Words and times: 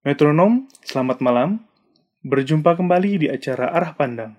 Metronom, 0.00 0.64
selamat 0.80 1.20
malam. 1.20 1.60
Berjumpa 2.24 2.72
kembali 2.72 3.20
di 3.20 3.26
acara 3.28 3.68
Arah 3.68 3.92
Pandang. 3.92 4.32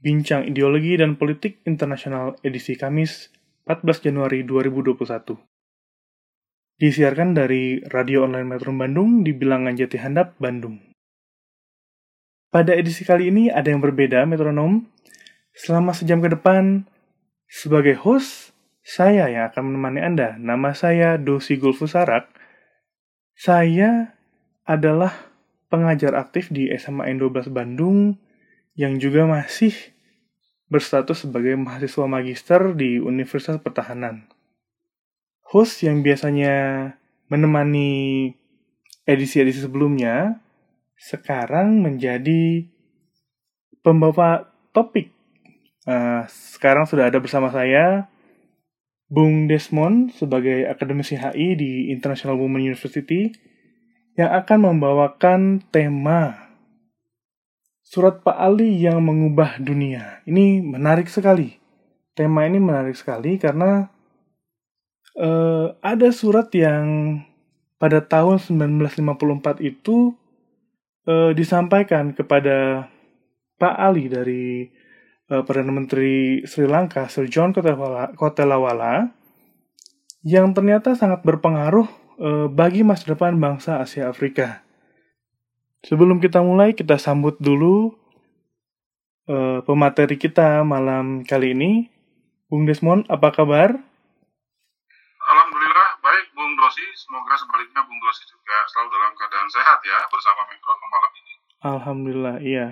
Bincang 0.00 0.48
ideologi 0.48 0.96
dan 0.96 1.20
politik 1.20 1.60
internasional 1.68 2.40
edisi 2.40 2.72
Kamis 2.72 3.28
14 3.68 4.00
Januari 4.00 4.48
2021. 4.48 5.36
Disiarkan 6.80 7.36
dari 7.36 7.84
Radio 7.92 8.24
Online 8.24 8.56
Metro 8.56 8.72
Bandung 8.72 9.20
di 9.20 9.36
Bilangan 9.36 9.76
Jati 9.76 10.00
Handap, 10.00 10.40
Bandung. 10.40 10.80
Pada 12.48 12.72
edisi 12.72 13.04
kali 13.04 13.28
ini 13.28 13.52
ada 13.52 13.68
yang 13.68 13.84
berbeda, 13.84 14.24
Metronom. 14.24 14.88
Selama 15.52 15.92
sejam 15.92 16.24
ke 16.24 16.32
depan, 16.32 16.88
sebagai 17.44 18.00
host, 18.00 18.56
saya 18.80 19.28
yang 19.28 19.52
akan 19.52 19.68
menemani 19.68 20.00
Anda. 20.00 20.40
Nama 20.40 20.72
saya 20.72 21.20
Dosi 21.20 21.60
Gulfusarak. 21.60 22.32
Saya 23.36 24.13
adalah 24.64 25.12
pengajar 25.68 26.16
aktif 26.16 26.48
di 26.48 26.72
SMA 26.76 27.08
N12 27.16 27.52
Bandung 27.52 28.16
yang 28.74 28.96
juga 28.98 29.28
masih 29.28 29.72
berstatus 30.72 31.28
sebagai 31.28 31.54
mahasiswa 31.54 32.08
magister 32.08 32.74
di 32.74 32.98
Universitas 32.98 33.60
Pertahanan. 33.60 34.26
Host 35.44 35.84
yang 35.86 36.02
biasanya 36.02 36.90
menemani 37.28 38.32
edisi-edisi 39.04 39.62
sebelumnya 39.62 40.40
sekarang 40.96 41.84
menjadi 41.84 42.66
pembawa 43.84 44.48
topik. 44.72 45.12
Uh, 45.84 46.24
sekarang 46.32 46.88
sudah 46.88 47.12
ada 47.12 47.20
bersama 47.20 47.52
saya 47.52 48.08
Bung 49.12 49.44
Desmond 49.46 50.16
sebagai 50.16 50.64
akademisi 50.64 51.12
HI 51.14 51.60
di 51.60 51.72
International 51.92 52.40
Women 52.40 52.72
University 52.72 53.28
yang 54.14 54.30
akan 54.30 54.58
membawakan 54.70 55.62
tema 55.74 56.44
Surat 57.84 58.26
Pak 58.26 58.34
Ali 58.34 58.80
yang 58.82 59.06
mengubah 59.06 59.62
dunia. 59.62 60.18
Ini 60.26 60.64
menarik 60.64 61.06
sekali. 61.06 61.54
Tema 62.16 62.42
ini 62.42 62.58
menarik 62.58 62.98
sekali 62.98 63.38
karena 63.38 63.86
uh, 65.14 65.78
ada 65.78 66.10
surat 66.10 66.50
yang 66.56 67.20
pada 67.78 68.02
tahun 68.02 68.42
1954 68.42 69.62
itu 69.62 70.10
uh, 71.06 71.30
disampaikan 71.36 72.16
kepada 72.16 72.88
Pak 73.62 73.76
Ali 73.78 74.10
dari 74.10 74.66
uh, 75.30 75.46
Perdana 75.46 75.70
Menteri 75.70 76.42
Sri 76.48 76.66
Lanka, 76.66 77.06
Sir 77.06 77.30
John 77.30 77.54
Kotelawala, 77.54 79.12
yang 80.24 80.50
ternyata 80.50 80.98
sangat 80.98 81.22
berpengaruh 81.22 82.03
uh, 82.18 82.46
bagi 82.50 82.86
masa 82.86 83.14
depan 83.14 83.36
bangsa 83.38 83.82
Asia 83.82 84.10
Afrika. 84.10 84.62
Sebelum 85.84 86.16
kita 86.18 86.40
mulai, 86.40 86.72
kita 86.72 86.96
sambut 86.96 87.36
dulu 87.36 87.92
uh, 89.28 89.60
pemateri 89.64 90.16
kita 90.16 90.64
malam 90.64 91.22
kali 91.26 91.52
ini. 91.52 91.72
Bung 92.48 92.64
Desmond, 92.64 93.08
apa 93.10 93.34
kabar? 93.34 93.74
Alhamdulillah 95.24 95.88
baik 96.00 96.26
Bung 96.36 96.52
Dosi. 96.60 96.84
Semoga 96.96 97.34
sebaliknya 97.36 97.80
Bung 97.84 98.00
Dosi 98.00 98.22
juga 98.28 98.56
selalu 98.72 98.88
dalam 98.92 99.12
keadaan 99.16 99.48
sehat 99.50 99.78
ya 99.84 99.98
bersama 100.08 100.40
Mikronom 100.48 100.88
malam 100.88 101.12
ini. 101.16 101.32
Alhamdulillah, 101.64 102.36
iya. 102.44 102.68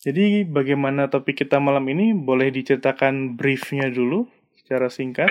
Jadi 0.00 0.48
bagaimana 0.48 1.12
topik 1.12 1.44
kita 1.44 1.60
malam 1.60 1.84
ini? 1.92 2.16
Boleh 2.16 2.48
diceritakan 2.48 3.36
briefnya 3.36 3.92
dulu 3.92 4.24
secara 4.56 4.88
singkat? 4.88 5.28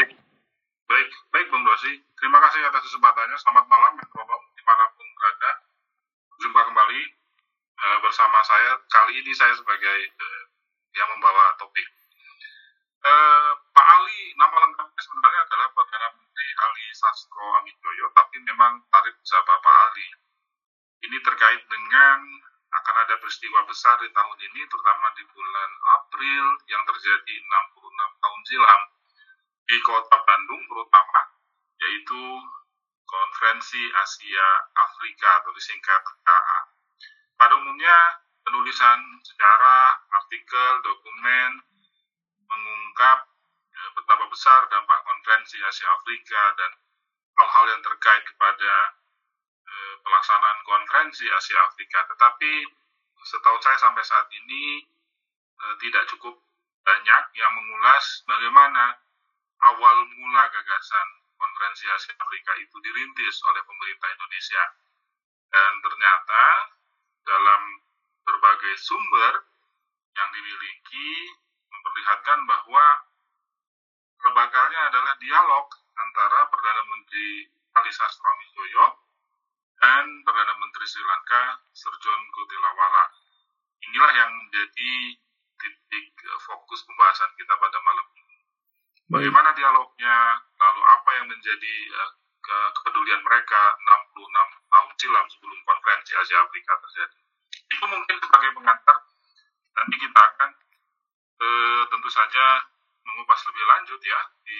Bersama 8.10 8.42
saya. 8.42 8.74
Kali 8.90 9.22
ini 9.22 9.30
saya 9.38 9.54
sebagai 9.54 10.00
uh, 10.18 10.44
yang 10.98 11.14
membawa 11.14 11.54
topik. 11.62 11.86
Uh, 13.06 13.54
Pak 13.70 13.88
Ali, 14.02 14.34
nama 14.34 14.66
lengkapnya 14.66 14.98
sebenarnya 14.98 15.42
adalah 15.46 15.68
Perdana 15.78 16.10
Menteri 16.18 16.50
Ali 16.66 16.86
Sastro 16.98 17.46
Amijoyo, 17.62 18.10
tapi 18.18 18.42
memang 18.42 18.82
tarif 18.90 19.14
disapa 19.22 19.54
Pak 19.62 19.76
Ali. 19.94 20.10
Ini 21.06 21.18
terkait 21.22 21.62
dengan 21.70 22.18
akan 22.70 22.96
ada 23.06 23.16
peristiwa 23.22 23.62
besar 23.70 24.02
di 24.02 24.10
tahun 24.10 24.38
ini, 24.52 24.62
terutama 24.66 25.14
di 25.14 25.24
bulan 25.30 25.72
April 26.02 26.46
yang 26.66 26.84
terjadi 26.90 27.36
66 27.40 28.22
tahun 28.26 28.42
silam 28.50 28.82
di 29.70 29.78
kota 29.86 30.18
Bandung 30.26 30.66
terutama 30.66 31.22
yaitu 31.80 32.22
Konferensi 33.10 33.82
Asia 33.90 34.48
Afrika 34.78 35.42
atau 35.42 35.50
disingkat 35.58 36.02
KA. 36.22 36.69
Pada 37.40 37.56
umumnya, 37.56 38.20
penulisan 38.44 39.00
sejarah, 39.24 39.88
artikel, 40.12 40.84
dokumen 40.84 41.64
mengungkap 42.50 43.20
ya, 43.72 43.84
betapa 43.96 44.28
besar 44.28 44.68
dampak 44.68 45.00
Konferensi 45.08 45.56
Asia 45.64 45.88
Afrika 45.88 46.42
dan 46.60 46.72
hal-hal 47.40 47.66
yang 47.72 47.82
terkait 47.86 48.24
kepada 48.28 48.74
eh, 49.64 49.94
pelaksanaan 50.04 50.60
Konferensi 50.68 51.32
Asia 51.32 51.56
Afrika. 51.64 52.04
Tetapi 52.12 52.52
setahu 53.24 53.58
saya 53.64 53.78
sampai 53.80 54.04
saat 54.04 54.28
ini 54.36 54.84
eh, 55.64 55.76
tidak 55.80 56.12
cukup 56.12 56.36
banyak 56.84 57.24
yang 57.40 57.52
mengulas 57.56 58.28
bagaimana 58.28 59.00
awal 59.64 59.98
mula 60.12 60.44
gagasan 60.52 61.08
konferensi 61.40 61.88
Asia 61.88 62.16
Afrika 62.20 62.52
itu 62.60 62.76
dirintis 62.84 63.40
oleh 63.48 63.64
pemerintah 63.64 64.10
Indonesia. 64.12 64.64
Dan 65.50 65.72
ternyata 65.82 66.44
dalam 67.30 67.62
berbagai 68.26 68.74
sumber 68.82 69.46
yang 70.18 70.30
dimiliki 70.34 71.10
memperlihatkan 71.70 72.40
bahwa 72.50 72.86
terbakarnya 74.20 74.82
adalah 74.90 75.14
dialog 75.22 75.66
antara 75.94 76.50
Perdana 76.50 76.84
Menteri 76.90 77.46
Ali 77.78 77.92
Sastroamijoyo 77.94 78.86
dan 79.80 80.06
Perdana 80.26 80.54
Menteri 80.58 80.86
Sri 80.90 81.06
Lanka 81.06 81.62
Sir 81.78 81.94
John. 82.02 82.22
Inilah 83.90 84.12
yang 84.14 84.32
menjadi 84.38 84.94
titik 85.58 86.14
fokus 86.46 86.86
pembahasan 86.86 87.32
kita 87.42 87.58
pada 87.58 87.78
malam 87.82 88.06
ini. 88.14 88.38
Bagaimana 89.10 89.50
dialognya, 89.58 90.38
lalu 90.62 90.82
apa 90.86 91.10
yang 91.18 91.28
menjadi 91.34 91.76
uh, 91.98 92.70
kepedulian 92.78 93.22
mereka 93.26 93.62
66 94.14 94.70
tahun 94.70 94.90
silam 95.02 95.26
sebelum 95.34 95.60
konferensi 95.66 96.12
Asia 96.22 96.38
Afrika 96.46 96.78
terjadi. 96.86 97.19
Itu 97.80 97.88
mungkin 97.88 98.16
sebagai 98.20 98.52
pengantar. 98.60 98.98
Nanti 99.80 99.96
kita 99.96 100.20
akan 100.20 100.50
uh, 101.40 101.82
tentu 101.88 102.10
saja 102.12 102.60
mengupas 103.08 103.40
lebih 103.48 103.64
lanjut 103.64 104.00
ya 104.04 104.20
di 104.44 104.60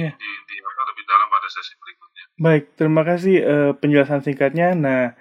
yeah. 0.00 0.12
di, 0.16 0.30
di 0.48 0.54
apa, 0.64 0.82
lebih 0.88 1.04
dalam 1.04 1.28
pada 1.28 1.48
sesi 1.52 1.76
berikutnya. 1.76 2.24
Baik, 2.40 2.64
terima 2.80 3.02
kasih 3.04 3.36
uh, 3.44 3.72
penjelasan 3.76 4.24
singkatnya. 4.24 4.72
Nah, 4.72 5.12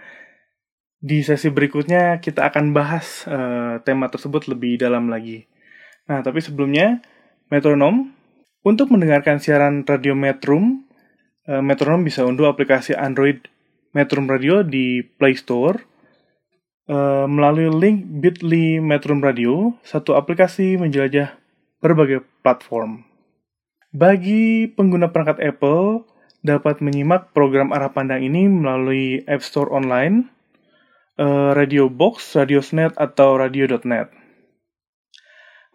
di 1.03 1.19
sesi 1.19 1.51
berikutnya 1.51 2.24
kita 2.24 2.47
akan 2.47 2.71
bahas 2.71 3.27
uh, 3.27 3.83
tema 3.83 4.07
tersebut 4.07 4.47
lebih 4.47 4.79
dalam 4.79 5.12
lagi. 5.12 5.44
Nah, 6.07 6.24
tapi 6.24 6.39
sebelumnya 6.39 7.03
metronom 7.51 8.15
untuk 8.63 8.91
mendengarkan 8.91 9.44
siaran 9.44 9.83
radio 9.88 10.12
Metrum, 10.12 10.83
eh, 11.47 11.63
Metronom 11.63 12.03
bisa 12.03 12.27
unduh 12.27 12.51
aplikasi 12.51 12.95
Android 12.95 13.44
Metrum 13.95 14.27
Radio 14.27 14.63
di 14.63 15.03
Play 15.03 15.39
Store 15.39 15.96
eh, 16.88 17.25
melalui 17.28 17.69
link 17.69 18.07
bit.ly 18.24 18.80
Metrum 18.80 19.19
Radio, 19.19 19.75
satu 19.84 20.16
aplikasi 20.16 20.80
menjelajah 20.80 21.36
berbagai 21.84 22.24
platform. 22.42 23.04
Bagi 23.94 24.68
pengguna 24.74 25.12
perangkat 25.12 25.39
Apple, 25.39 26.04
dapat 26.44 26.80
menyimak 26.84 27.31
program 27.36 27.75
arah 27.75 27.92
pandang 27.92 28.24
ini 28.24 28.48
melalui 28.48 29.24
App 29.28 29.44
Store 29.44 29.72
online, 29.72 30.31
eh, 31.19 31.51
Radio 31.56 31.92
Box, 31.92 32.36
Radio 32.39 32.63
Snet, 32.63 32.95
atau 32.95 33.36
Radio.net. 33.36 34.12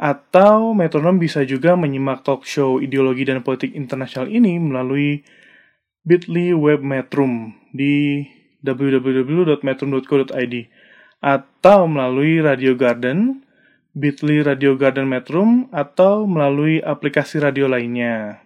Atau 0.03 0.75
metronom 0.75 1.21
bisa 1.21 1.47
juga 1.47 1.79
menyimak 1.79 2.27
talk 2.27 2.43
show 2.43 2.83
ideologi 2.83 3.23
dan 3.23 3.45
politik 3.47 3.71
internasional 3.77 4.27
ini 4.27 4.59
melalui 4.59 5.23
bit.ly 6.03 6.51
web 6.59 6.83
metrum 6.83 7.55
di 7.71 8.27
www.metrum.co.id 8.67 10.55
atau 11.23 11.87
melalui 11.87 12.43
Radio 12.43 12.75
Garden, 12.75 13.47
bit.ly 13.95 14.43
Radio 14.43 14.75
Garden 14.75 15.07
Metrum, 15.07 15.71
atau 15.71 16.27
melalui 16.27 16.83
aplikasi 16.83 17.39
radio 17.39 17.71
lainnya. 17.71 18.43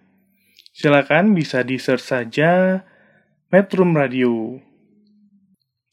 Silakan 0.77 1.33
bisa 1.33 1.65
di 1.65 1.81
search 1.81 2.05
saja 2.05 2.85
Metrum 3.49 3.97
Radio. 3.97 4.61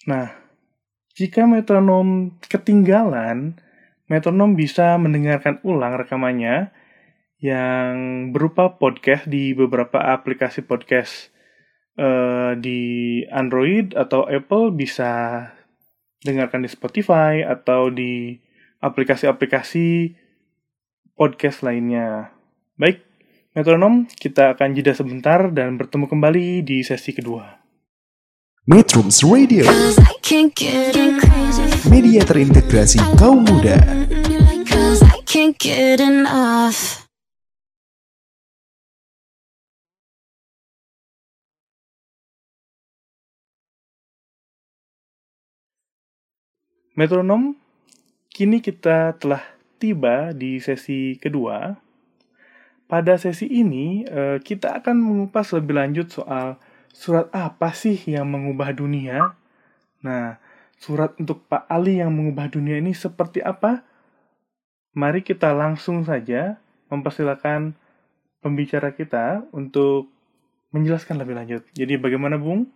Nah, 0.05 0.29
jika 1.17 1.49
metronom 1.49 2.37
ketinggalan, 2.45 3.57
metronom 4.13 4.53
bisa 4.53 5.01
mendengarkan 5.01 5.65
ulang 5.65 5.97
rekamannya 5.97 6.69
yang 7.41 8.29
berupa 8.37 8.77
podcast 8.77 9.25
di 9.25 9.57
beberapa 9.57 10.01
aplikasi 10.01 10.61
podcast 10.69 11.33
eh, 11.97 12.53
di 12.61 12.81
Android 13.33 13.97
atau 13.97 14.29
Apple 14.29 14.77
bisa 14.77 15.54
dengarkan 16.25 16.65
di 16.65 16.71
Spotify 16.73 17.45
atau 17.45 17.93
di 17.93 18.41
aplikasi-aplikasi 18.81 20.17
podcast 21.15 21.61
lainnya. 21.61 22.33
Baik, 22.81 23.05
metronom, 23.53 24.09
kita 24.09 24.57
akan 24.57 24.75
jeda 24.75 24.97
sebentar 24.97 25.53
dan 25.53 25.77
bertemu 25.77 26.09
kembali 26.09 26.47
di 26.65 26.81
sesi 26.81 27.13
kedua. 27.13 27.61
Metrums 28.65 29.21
Radio, 29.29 29.69
media 31.93 32.21
terintegrasi 32.25 32.97
kaum 33.21 33.45
muda. 33.45 33.77
Cause 34.65 35.05
I 35.05 35.21
can't 35.29 35.53
get 35.61 36.01
enough. 36.01 37.04
Metronom, 46.95 47.59
kini 48.31 48.63
kita 48.63 49.19
telah 49.19 49.43
tiba 49.83 50.31
di 50.31 50.63
sesi 50.63 51.19
kedua. 51.19 51.75
Pada 52.87 53.19
sesi 53.19 53.51
ini, 53.51 54.07
eh, 54.07 54.39
kita 54.39 54.79
akan 54.79 54.97
mengupas 55.03 55.51
lebih 55.51 55.75
lanjut 55.75 56.09
soal 56.15 56.57
surat 56.95 57.27
apa 57.35 57.75
sih 57.75 57.99
yang 58.07 58.31
mengubah 58.31 58.71
dunia. 58.71 59.35
Nah, 60.07 60.39
surat 60.79 61.19
untuk 61.19 61.43
Pak 61.51 61.67
Ali 61.67 61.99
yang 61.99 62.15
mengubah 62.15 62.47
dunia 62.47 62.79
ini 62.79 62.95
seperti 62.95 63.43
apa? 63.43 63.83
Mari 64.95 65.27
kita 65.27 65.51
langsung 65.51 66.07
saja 66.07 66.63
mempersilakan 66.95 67.75
pembicara 68.39 68.95
kita 68.95 69.43
untuk 69.51 70.07
menjelaskan 70.71 71.19
lebih 71.19 71.35
lanjut. 71.35 71.63
Jadi 71.75 71.99
bagaimana 71.99 72.39
Bung 72.39 72.71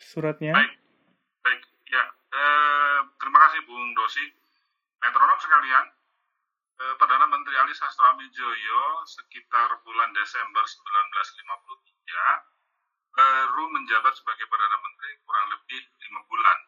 suratnya? 0.00 0.56
Baik, 0.56 0.72
baik, 1.44 1.60
ya. 1.90 2.04
Eh, 2.32 2.98
terima 3.20 3.38
kasih 3.44 3.60
Bung 3.68 3.92
Dosi. 3.92 4.24
Metronom 5.04 5.36
sekalian, 5.36 5.84
eh, 6.80 6.94
Sastramidjoyo 7.74 9.02
sekitar 9.04 9.82
bulan 9.82 10.14
Desember 10.14 10.62
1953 10.62 12.46
baru 13.14 13.64
menjabat 13.74 14.14
sebagai 14.14 14.46
Perdana 14.46 14.78
Menteri 14.78 15.18
kurang 15.26 15.46
lebih 15.54 15.82
lima 16.06 16.22
bulan. 16.30 16.58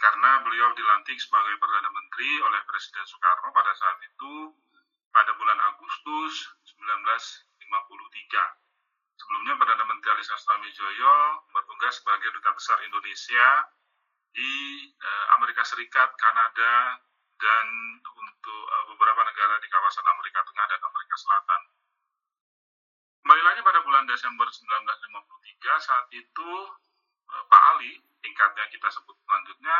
Karena 0.00 0.40
beliau 0.44 0.72
dilantik 0.76 1.20
sebagai 1.20 1.56
Perdana 1.60 1.90
Menteri 1.92 2.40
oleh 2.40 2.60
Presiden 2.64 3.04
Soekarno 3.04 3.52
pada 3.52 3.72
saat 3.76 4.00
itu 4.00 4.56
pada 5.12 5.36
bulan 5.36 5.60
Agustus 5.76 6.32
1953. 6.72 7.60
Sebelumnya 9.20 9.60
Perdana 9.60 9.84
Menteri 9.84 10.16
Ali 10.16 10.24
Sastramidjoyo 10.24 11.44
bertugas 11.52 12.00
sebagai 12.00 12.32
Duta 12.32 12.56
Besar 12.56 12.80
Indonesia 12.88 13.68
di 14.32 14.52
eh, 14.88 15.26
Amerika 15.36 15.60
Serikat, 15.68 16.16
Kanada, 16.16 17.04
dan 17.40 17.66
untuk 18.04 18.62
eh, 18.68 18.84
beberapa 18.92 19.20
negara 19.24 19.56
di 19.58 19.68
kawasan 19.72 20.04
Amerika 20.04 20.44
Tengah 20.44 20.66
dan 20.68 20.80
Amerika 20.84 21.16
Selatan. 21.16 21.62
Kembali 23.20 23.60
pada 23.64 23.80
bulan 23.84 24.04
Desember 24.08 24.48
1953, 24.48 25.80
saat 25.80 26.06
itu 26.12 26.50
eh, 27.32 27.44
Pak 27.48 27.62
Ali, 27.76 27.96
tingkatnya 28.20 28.68
kita 28.68 28.88
sebut 28.92 29.16
selanjutnya, 29.24 29.76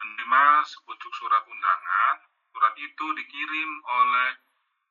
menerima 0.00 0.42
sepucuk 0.68 1.12
surat 1.16 1.42
undangan. 1.48 2.28
Surat 2.52 2.74
itu 2.76 3.06
dikirim 3.16 3.70
oleh 3.88 4.30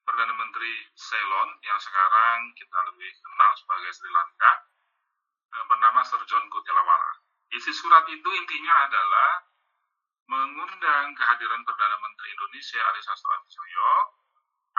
Perdana 0.02 0.34
Menteri 0.34 0.82
Ceylon 0.98 1.50
yang 1.62 1.78
sekarang 1.78 2.50
kita 2.58 2.78
lebih 2.90 3.14
kenal 3.22 3.52
sebagai 3.54 3.94
Sri 3.94 4.10
Lanka, 4.10 4.52
eh, 5.54 5.66
bernama 5.70 6.02
Sir 6.02 6.26
John 6.26 6.50
Kotelawala. 6.50 7.22
Isi 7.54 7.70
surat 7.70 8.08
itu 8.10 8.30
intinya 8.34 8.74
adalah 8.90 9.51
mengundang 10.32 11.12
kehadiran 11.12 11.60
Perdana 11.68 12.00
Menteri 12.00 12.32
Indonesia 12.32 12.80
Ali 12.88 13.04
Sastramidjoyo 13.04 13.92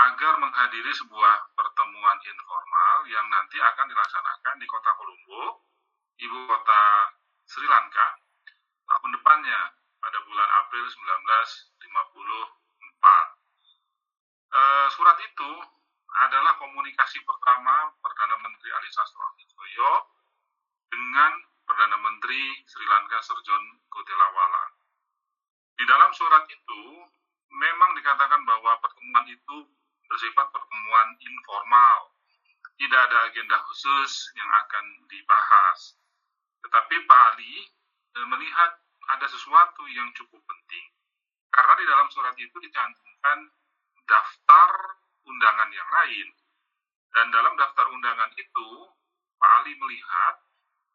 agar 0.00 0.40
menghadiri 0.40 0.88
sebuah 0.96 1.52
pertemuan 1.52 2.16
informal 2.24 3.04
yang 3.12 3.28
nanti 3.28 3.60
akan 3.60 3.84
dilaksanakan 3.84 4.56
di 4.56 4.64
kota 4.64 4.96
Colombo, 4.96 5.68
ibu 6.16 6.48
kota 6.48 7.12
Sri 7.44 7.68
Lanka, 7.68 8.16
tahun 8.88 9.12
depannya 9.12 9.76
pada 10.00 10.24
bulan 10.24 10.48
April 10.64 10.88
1954. 10.88 13.36
Eh, 14.52 14.86
surat 14.96 15.20
itu 15.20 15.52
adalah 16.32 16.56
komunikasi 16.56 17.20
pertama 17.28 17.92
Perdana 18.00 18.40
Menteri 18.40 18.72
Ali 18.72 18.88
Sastramidjoyo 18.88 20.16
dengan 20.88 21.44
Perdana 21.68 22.00
Menteri 22.00 22.56
Sri 22.64 22.88
Lanka 22.88 23.20
Sir 23.20 23.36
John 23.44 23.84
Kotelawala. 23.92 24.71
Di 25.76 25.84
dalam 25.88 26.10
surat 26.12 26.44
itu 26.48 26.82
memang 27.52 27.90
dikatakan 27.96 28.42
bahwa 28.48 28.78
pertemuan 28.80 29.26
itu 29.28 29.56
bersifat 30.08 30.46
pertemuan 30.52 31.08
informal. 31.20 32.12
Tidak 32.76 33.00
ada 33.08 33.18
agenda 33.30 33.56
khusus 33.68 34.32
yang 34.36 34.50
akan 34.64 34.84
dibahas. 35.08 35.96
Tetapi 36.64 36.94
Pak 37.04 37.20
Ali 37.32 37.68
eh, 38.16 38.26
melihat 38.28 38.70
ada 39.12 39.26
sesuatu 39.28 39.84
yang 39.90 40.08
cukup 40.16 40.40
penting. 40.44 40.86
Karena 41.52 41.74
di 41.76 41.84
dalam 41.84 42.08
surat 42.08 42.36
itu 42.40 42.56
dicantumkan 42.60 43.38
daftar 44.08 44.70
undangan 45.28 45.70
yang 45.72 45.88
lain. 45.88 46.28
Dan 47.12 47.28
dalam 47.28 47.52
daftar 47.60 47.92
undangan 47.92 48.32
itu, 48.40 48.68
Pak 49.36 49.50
Ali 49.60 49.76
melihat 49.76 50.40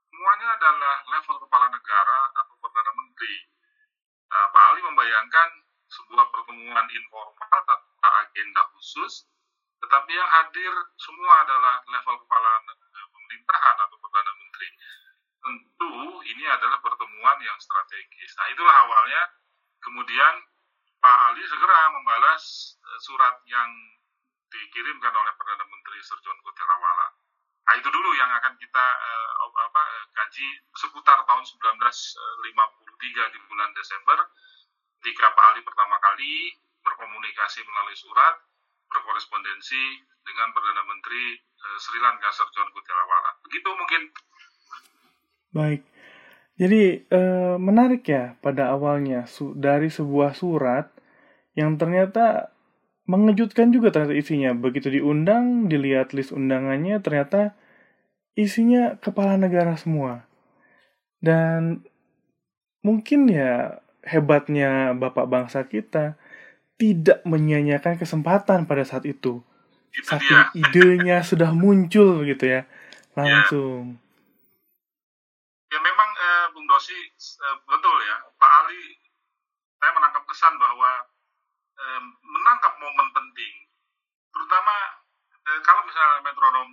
semuanya 0.10 0.58
adalah 0.58 0.98
level 1.14 1.38
kepala 1.46 1.70
negara 1.70 2.20
atau 2.42 2.56
perdana 2.58 2.92
menteri. 2.98 3.57
Nah, 4.28 4.46
Pak 4.52 4.64
Ali 4.74 4.82
membayangkan 4.84 5.50
sebuah 5.88 6.26
pertemuan 6.36 6.88
informal 6.92 7.60
tanpa 7.64 8.10
agenda 8.28 8.62
khusus, 8.76 9.24
tetapi 9.80 10.12
yang 10.12 10.28
hadir 10.28 10.74
semua 11.00 11.34
adalah 11.48 11.80
level 11.88 12.16
kepala 12.28 12.52
pemerintahan 12.92 13.76
atau 13.88 13.98
perdana 14.00 14.32
menteri. 14.36 14.70
Tentu 15.38 15.94
ini 16.28 16.44
adalah 16.44 16.80
pertemuan 16.84 17.38
yang 17.40 17.58
strategis. 17.60 18.36
Nah, 18.36 18.48
itulah 18.52 18.76
awalnya. 18.88 19.24
Kemudian 19.78 20.34
Pak 21.00 21.18
Ali 21.32 21.46
segera 21.48 21.94
membalas 21.94 22.76
eh, 22.82 23.00
surat 23.00 23.40
yang 23.48 23.70
dikirimkan 24.52 25.14
oleh 25.14 25.34
Perdana 25.38 25.64
Menteri 25.68 26.00
Sir 26.04 26.20
John 26.24 26.40
Kotelawala. 26.44 27.08
Nah, 27.68 27.76
itu 27.76 27.90
dulu 27.92 28.16
yang 28.16 28.32
akan 28.32 28.56
kita 28.56 28.86
eh, 28.96 29.30
apa, 29.44 29.82
eh, 29.84 30.06
kaji 30.16 30.48
seputar 30.72 31.20
tahun 31.28 31.44
1953 31.44 33.36
di 33.36 33.40
bulan 33.44 33.70
Desember 33.76 34.18
ketika 35.04 35.36
Pak 35.36 35.46
Ali 35.52 35.62
pertama 35.68 36.00
kali 36.00 36.56
berkomunikasi 36.80 37.68
melalui 37.68 37.98
surat 38.00 38.40
berkorespondensi 38.88 40.00
dengan 40.24 40.56
Perdana 40.56 40.84
Menteri 40.88 41.36
eh, 41.36 41.78
Sri 41.80 42.00
Lanka 42.00 42.32
Sir 42.32 42.48
John 42.56 42.72
Kotelawala. 42.72 43.44
Begitu 43.44 43.70
mungkin 43.76 44.02
Baik. 45.52 45.82
Jadi 46.58 47.04
eh, 47.08 47.56
menarik 47.60 48.04
ya 48.08 48.36
pada 48.40 48.74
awalnya 48.74 49.28
su- 49.30 49.56
dari 49.56 49.92
sebuah 49.92 50.34
surat 50.34 50.90
yang 51.54 51.76
ternyata 51.78 52.57
mengejutkan 53.08 53.72
juga 53.72 53.90
ternyata 53.90 54.14
isinya. 54.14 54.52
Begitu 54.54 54.92
diundang, 54.92 55.72
dilihat 55.72 56.12
list 56.12 56.36
undangannya 56.36 57.00
ternyata 57.00 57.56
isinya 58.38 59.00
kepala 59.00 59.40
negara 59.40 59.74
semua. 59.80 60.28
Dan 61.24 61.88
mungkin 62.86 63.32
ya 63.32 63.82
hebatnya 64.06 64.94
Bapak 64.94 65.26
bangsa 65.26 65.66
kita 65.66 66.20
tidak 66.78 67.26
menyia-nyiakan 67.26 67.98
kesempatan 67.98 68.70
pada 68.70 68.84
saat 68.86 69.08
itu. 69.10 69.42
Saking 69.98 70.54
idenya 70.54 71.26
sudah 71.26 71.50
muncul 71.56 72.22
gitu 72.28 72.46
ya. 72.46 72.70
Langsung. 73.18 73.98
Ya 75.68 75.80
memang 75.82 76.10
eh, 76.14 76.46
Bung 76.54 76.70
Dosi 76.70 76.96
eh, 76.96 77.58
betul 77.66 77.98
ya 78.06 78.16
Pak 78.38 78.52
Ali 78.64 78.96
saya 79.78 79.92
menangkap 79.94 80.24
kesan 80.26 80.56
bahwa 80.58 80.90
menangkap 82.22 82.74
momen 82.80 83.08
penting, 83.16 83.56
terutama 84.34 84.76
eh, 85.48 85.60
kalau 85.64 85.82
misalnya 85.88 86.24
metronom 86.26 86.70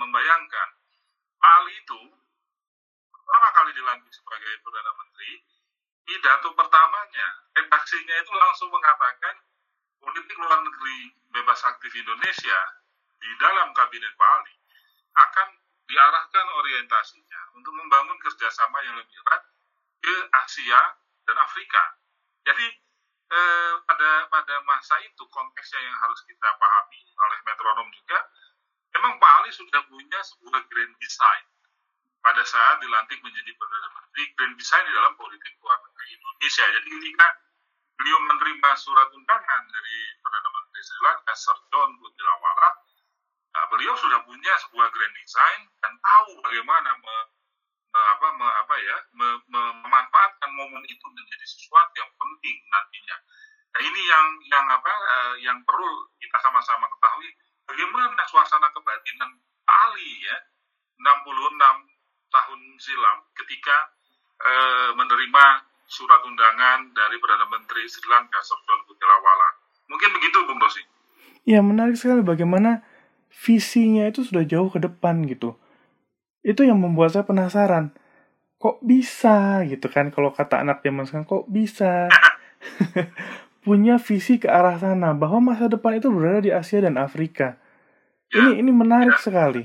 membayangkan 0.00 0.68
Ali 1.40 1.72
itu 1.80 2.00
pertama 3.08 3.48
kali 3.56 3.70
dilantik 3.72 4.12
sebagai 4.12 4.60
perdana 4.60 4.92
menteri, 4.92 5.40
pidato 6.04 6.52
pertamanya 6.52 7.28
redaksinya 7.56 8.16
itu 8.20 8.32
langsung 8.34 8.68
mengatakan 8.68 9.40
politik 10.00 10.36
luar 10.36 10.60
negeri 10.64 11.14
bebas 11.30 11.60
aktif 11.64 11.92
Indonesia 11.94 12.58
di 13.20 13.30
dalam 13.38 13.70
kabinet 13.76 14.12
Pak 14.16 14.30
Ali 14.40 14.54
akan 15.16 15.48
diarahkan 15.90 16.46
orientasinya 16.54 17.40
untuk 17.58 17.74
membangun 17.74 18.18
kerjasama 18.22 18.78
yang 18.86 18.96
lebih 18.96 19.16
erat 19.26 19.42
ke 20.00 20.14
Asia 20.46 20.80
dan 21.26 21.36
Afrika. 21.38 21.79
Masa 24.66 24.96
itu 25.04 25.22
konteksnya 25.30 25.80
yang 25.80 25.96
harus 26.00 26.20
kita 26.24 26.48
pahami 26.56 27.00
oleh 27.16 27.38
metronom 27.46 27.88
juga, 27.92 28.18
memang 28.96 29.16
Pak 29.18 29.32
Ali 29.42 29.50
sudah 29.54 29.82
punya 29.86 30.20
sebuah 30.24 30.60
grand 30.66 30.94
design 30.98 31.44
pada 32.20 32.42
saat 32.44 32.84
dilantik 32.84 33.20
menjadi 33.24 33.50
perdana 33.56 33.88
menteri 33.96 34.22
grand 34.36 34.54
design 34.60 34.84
di 34.84 34.92
dalam 34.92 35.14
politik 35.16 35.52
luar 35.60 35.78
negeri 35.80 36.08
Indonesia. 36.14 36.64
Jadi 36.68 36.88
ketika 36.88 37.28
beliau 37.96 38.18
menerima 38.28 38.70
surat 38.76 39.08
undangan 39.12 39.62
dari 39.68 39.98
perdana 40.20 40.48
menteri 40.52 40.80
Sri 40.84 41.00
Lanka 41.04 41.34
Sir 41.36 41.58
John 41.72 41.90
Kuttilawala, 42.00 42.70
Nah, 43.50 43.64
beliau 43.66 43.94
sudah 43.98 44.22
punya 44.22 44.54
sebuah 44.66 44.86
grand 44.94 45.14
design 45.18 45.60
dan 45.82 45.92
tahu 45.98 46.38
bagaimana 46.38 46.90
me, 47.02 47.16
me, 47.90 48.00
apa, 48.14 48.26
me, 48.38 48.46
apa 48.46 48.74
ya, 48.78 48.96
me, 49.18 49.28
memanfaatkan 49.50 50.50
momen 50.54 50.86
itu 50.86 51.06
menjadi 51.10 51.46
sesuatu 51.50 51.94
yang 51.98 52.10
penting 52.14 52.56
nantinya. 52.70 53.16
Nah 53.70 53.80
ini 53.80 54.02
yang 54.02 54.26
yang 54.50 54.66
apa 54.66 54.90
eh, 54.90 55.34
yang 55.46 55.58
perlu 55.62 56.10
kita 56.18 56.38
sama-sama 56.42 56.90
ketahui 56.90 57.30
bagaimana 57.70 58.22
suasana 58.26 58.66
kebatinan 58.74 59.30
Ali 59.66 60.26
ya 60.26 60.36
66 60.98 61.56
tahun 62.30 62.60
silam 62.82 63.18
ketika 63.38 63.76
eh, 64.42 64.90
menerima 64.98 65.44
surat 65.90 66.22
undangan 66.22 66.94
dari 66.94 67.18
Perdana 67.18 67.50
Menteri 67.50 67.86
Sri 67.90 68.06
Lanka 68.06 68.38
Sir 68.46 68.58
John 68.62 68.86
Kuttilawala. 68.86 69.48
Mungkin 69.90 70.10
begitu 70.14 70.38
Bung 70.46 70.62
Dosi. 70.62 70.82
Ya 71.42 71.58
menarik 71.66 71.98
sekali 71.98 72.22
bagaimana 72.22 72.86
visinya 73.42 74.06
itu 74.06 74.22
sudah 74.22 74.46
jauh 74.46 74.70
ke 74.70 74.78
depan 74.78 75.26
gitu. 75.26 75.58
Itu 76.46 76.62
yang 76.62 76.78
membuat 76.78 77.10
saya 77.18 77.26
penasaran. 77.26 77.90
Kok 78.62 78.86
bisa 78.86 79.66
gitu 79.66 79.90
kan 79.90 80.14
kalau 80.14 80.30
kata 80.30 80.62
anak 80.62 80.84
zaman 80.86 81.08
sekarang 81.08 81.26
kok 81.26 81.48
bisa 81.50 82.06
punya 83.60 84.00
visi 84.00 84.40
ke 84.40 84.48
arah 84.48 84.80
sana 84.80 85.12
bahwa 85.12 85.52
masa 85.52 85.68
depan 85.68 86.00
itu 86.00 86.08
berada 86.08 86.40
di 86.40 86.50
Asia 86.52 86.80
dan 86.80 86.96
Afrika. 86.96 87.60
Ini 88.32 88.62
ini 88.62 88.70
menarik 88.72 89.20
sekali. 89.20 89.64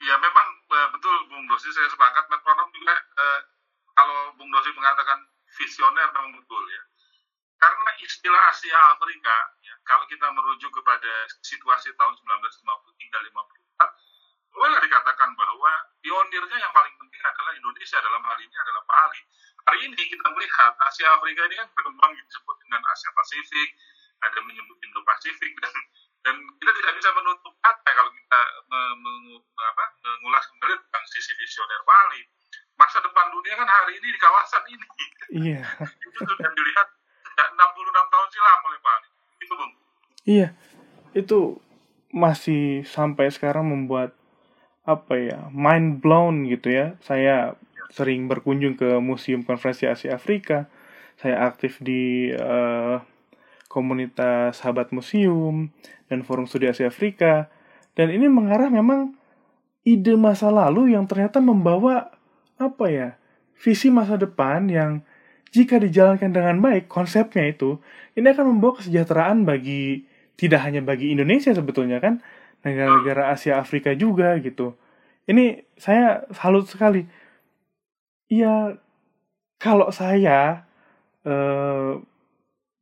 Ya 0.00 0.16
memang 0.16 0.48
eh, 0.68 0.88
betul 0.92 1.16
Bung 1.32 1.44
Dosi 1.48 1.70
saya 1.72 1.88
sepakat 1.88 2.28
metronom 2.28 2.68
juga 2.72 2.94
eh, 2.96 3.40
kalau 3.96 4.36
Bung 4.36 4.50
Dosi 4.52 4.70
mengatakan 4.76 5.24
visioner 5.56 6.08
memang 6.12 6.36
betul 6.36 6.64
ya. 6.68 6.82
Karena 7.60 7.90
istilah 8.00 8.48
Asia 8.48 8.96
Afrika 8.96 9.36
ya, 9.60 9.76
kalau 9.84 10.08
kita 10.08 10.32
merujuk 10.32 10.72
kepada 10.72 11.28
situasi 11.44 11.92
tahun 11.92 12.16
1950 12.16 13.04
hingga 13.04 13.18
54 13.28 13.60
boleh 14.50 14.78
dikatakan 14.82 15.30
bahwa 15.38 15.72
pionirnya 16.02 16.58
yang 16.58 16.72
paling 16.74 16.94
penting 16.98 17.22
adalah 17.22 17.52
Indonesia 17.54 17.98
dalam 18.02 18.22
hal 18.26 18.38
ini 18.42 18.56
adalah 18.58 18.82
Pak 18.82 18.98
Ali. 19.08 19.22
Hari 19.70 19.86
ini 19.86 20.02
kita 20.02 20.26
melihat 20.34 20.74
Asia 20.82 21.06
Afrika 21.14 21.46
ini 21.46 21.54
kan 21.54 21.70
berkembang 21.78 22.10
disebut 22.10 22.58
dengan 22.66 22.82
Asia 22.90 23.06
Pasifik, 23.14 23.70
ada 24.18 24.42
menyebut 24.42 24.74
Indo 24.82 24.98
Pasifik 25.06 25.54
dan 25.62 25.70
dan 26.26 26.34
kita 26.58 26.74
tidak 26.74 26.98
bisa 26.98 27.14
menutup 27.14 27.54
mata 27.62 27.90
kalau 27.94 28.10
kita 28.10 28.40
mengu- 28.66 29.46
apa, 29.62 29.84
mengulas 30.02 30.42
kembali 30.50 30.74
tentang 30.74 31.04
sisi 31.06 31.38
visioner 31.38 31.86
Pak 31.86 31.98
Ali. 32.02 32.20
Masa 32.74 32.98
depan 32.98 33.30
dunia 33.30 33.54
kan 33.62 33.70
hari 33.70 33.94
ini 33.94 34.10
di 34.10 34.18
kawasan 34.18 34.64
ini. 34.74 34.86
Iya. 35.38 35.62
Itu 36.10 36.18
sudah 36.18 36.50
dilihat 36.50 36.88
sejak 37.30 37.48
66 37.54 38.10
tahun 38.10 38.28
silam 38.34 38.58
oleh 38.66 38.78
Pak 38.82 38.92
Ali. 38.98 39.08
Itu 39.38 39.52
Bung. 39.54 39.72
Iya. 40.26 40.48
Itu 41.14 41.38
masih 42.10 42.82
sampai 42.90 43.30
sekarang 43.30 43.70
membuat 43.70 44.18
apa 44.82 45.14
ya, 45.14 45.46
mind 45.54 46.02
blown 46.02 46.50
gitu 46.50 46.74
ya. 46.74 46.98
Saya 47.06 47.54
sering 47.90 48.30
berkunjung 48.30 48.78
ke 48.78 48.98
Museum 49.02 49.42
Konferensi 49.42 49.84
Asia 49.84 50.14
Afrika. 50.14 50.70
Saya 51.18 51.44
aktif 51.44 51.82
di 51.82 52.32
eh, 52.32 52.96
komunitas 53.70 54.62
sahabat 54.62 54.90
museum 54.90 55.70
dan 56.10 56.26
forum 56.26 56.48
studi 56.50 56.70
Asia 56.70 56.88
Afrika. 56.88 57.50
Dan 57.94 58.10
ini 58.14 58.30
mengarah 58.30 58.70
memang 58.70 59.14
ide 59.86 60.14
masa 60.16 60.48
lalu 60.48 60.94
yang 60.94 61.04
ternyata 61.06 61.42
membawa 61.42 62.14
apa 62.56 62.86
ya, 62.88 63.08
visi 63.58 63.88
masa 63.88 64.16
depan 64.16 64.70
yang 64.70 65.02
jika 65.50 65.82
dijalankan 65.82 66.30
dengan 66.30 66.62
baik 66.62 66.86
konsepnya 66.86 67.50
itu, 67.50 67.82
ini 68.14 68.30
akan 68.30 68.54
membawa 68.54 68.78
kesejahteraan 68.78 69.42
bagi 69.42 70.06
tidak 70.38 70.62
hanya 70.62 70.80
bagi 70.80 71.10
Indonesia 71.10 71.50
sebetulnya 71.50 71.98
kan, 71.98 72.22
negara-negara 72.62 73.34
Asia 73.34 73.58
Afrika 73.58 73.90
juga 73.98 74.38
gitu. 74.38 74.78
Ini 75.26 75.66
saya 75.76 76.24
salut 76.32 76.70
sekali. 76.70 77.04
Ya 78.30 78.78
kalau 79.58 79.90
saya 79.90 80.64
eh, 81.26 81.92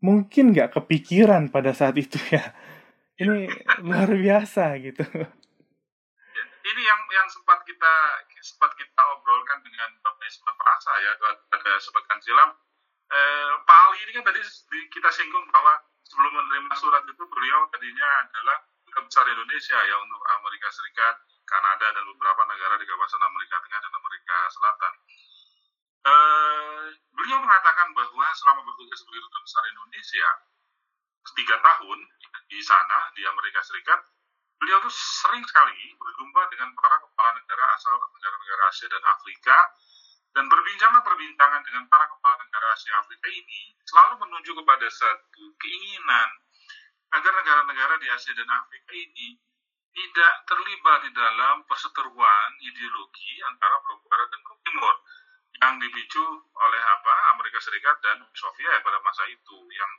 mungkin 0.04 0.54
nggak 0.54 0.78
kepikiran 0.78 1.50
pada 1.50 1.74
saat 1.74 1.96
itu 1.98 2.20
ya. 2.36 2.44
Ini 3.18 3.50
luar 3.82 4.14
biasa 4.14 4.78
gitu. 4.78 5.02
Ya, 5.02 6.44
ini 6.70 6.82
yang 6.86 7.00
yang 7.10 7.26
sempat 7.26 7.66
kita 7.66 7.94
sempat 8.38 8.70
kita 8.78 9.02
obrolkan 9.18 9.58
dengan 9.66 9.90
Bapak 10.06 10.22
Isman 10.22 10.54
Prasa 10.54 10.92
ya 11.02 11.12
pada 11.50 11.72
sepekan 11.82 12.22
silam. 12.22 12.54
Eh, 13.08 13.52
Pak 13.66 13.78
Ali 13.90 14.06
ini 14.06 14.12
kan 14.14 14.22
tadi 14.22 14.38
di- 14.38 14.88
kita 14.92 15.10
singgung 15.10 15.50
bahwa 15.50 15.82
sebelum 16.06 16.30
menerima 16.30 16.72
surat 16.78 17.02
itu 17.08 17.24
beliau 17.26 17.66
tadinya 17.72 18.08
adalah 18.22 18.68
duta 18.86 19.00
besar 19.02 19.24
Indonesia 19.26 19.78
ya 19.82 19.96
untuk 19.98 20.22
Amerika 20.38 20.68
Serikat, 20.70 21.16
Kanada 21.48 21.88
dan 21.90 22.04
beberapa 22.04 22.42
negara 22.46 22.76
di 22.78 22.86
kawasan 22.86 23.22
Amerika 23.24 23.56
Tengah 23.64 23.80
dan 23.80 23.92
Amerika 23.96 24.36
Selatan. 24.52 24.92
Eh, 25.98 26.84
beliau 27.10 27.38
mengatakan 27.42 27.90
bahwa 27.90 28.26
selama 28.38 28.60
bertugas 28.70 29.02
sebagai 29.02 29.22
duta 29.26 29.38
besar 29.42 29.62
Indonesia 29.66 30.28
tiga 31.34 31.56
tahun 31.60 31.98
di 32.48 32.60
sana 32.64 33.12
di 33.12 33.22
Amerika 33.26 33.60
Serikat 33.60 34.00
beliau 34.58 34.80
tuh 34.82 34.90
sering 34.90 35.44
sekali 35.44 35.94
berjumpa 35.94 36.42
dengan 36.50 36.72
para 36.74 36.96
kepala 36.98 37.30
negara 37.36 37.64
asal 37.78 37.94
negara-negara 37.94 38.62
Asia 38.72 38.88
dan 38.90 39.04
Afrika 39.06 39.58
dan 40.34 40.44
perbincangan-perbincangan 40.50 41.62
dengan 41.62 41.84
para 41.86 42.06
kepala 42.10 42.36
negara 42.42 42.66
Asia 42.74 42.94
Afrika 42.98 43.28
ini 43.30 43.76
selalu 43.86 44.24
menuju 44.26 44.50
kepada 44.58 44.86
satu 44.88 45.44
keinginan 45.60 46.28
agar 47.14 47.32
negara-negara 47.44 47.94
di 48.02 48.08
Asia 48.10 48.34
dan 48.34 48.50
Afrika 48.50 48.92
ini 48.96 49.38
tidak 49.94 50.34
terlibat 50.46 50.98
di 51.06 51.10
dalam 51.14 51.66
perseteruan 51.66 52.50
ideologi 52.62 53.32
antara 53.50 53.78
blok 53.82 54.04
barat 54.06 54.28
dan 54.30 54.40
blok 54.42 54.60
timur 54.62 54.94
yang 55.58 55.74
dipicu 55.82 56.24
oleh 56.54 56.82
apa 56.82 57.12
Amerika 57.34 57.58
Serikat 57.58 57.98
dan 58.02 58.22
Soviet 58.34 58.78
pada 58.82 58.98
masa 59.02 59.26
itu 59.26 59.56
yang 59.74 59.92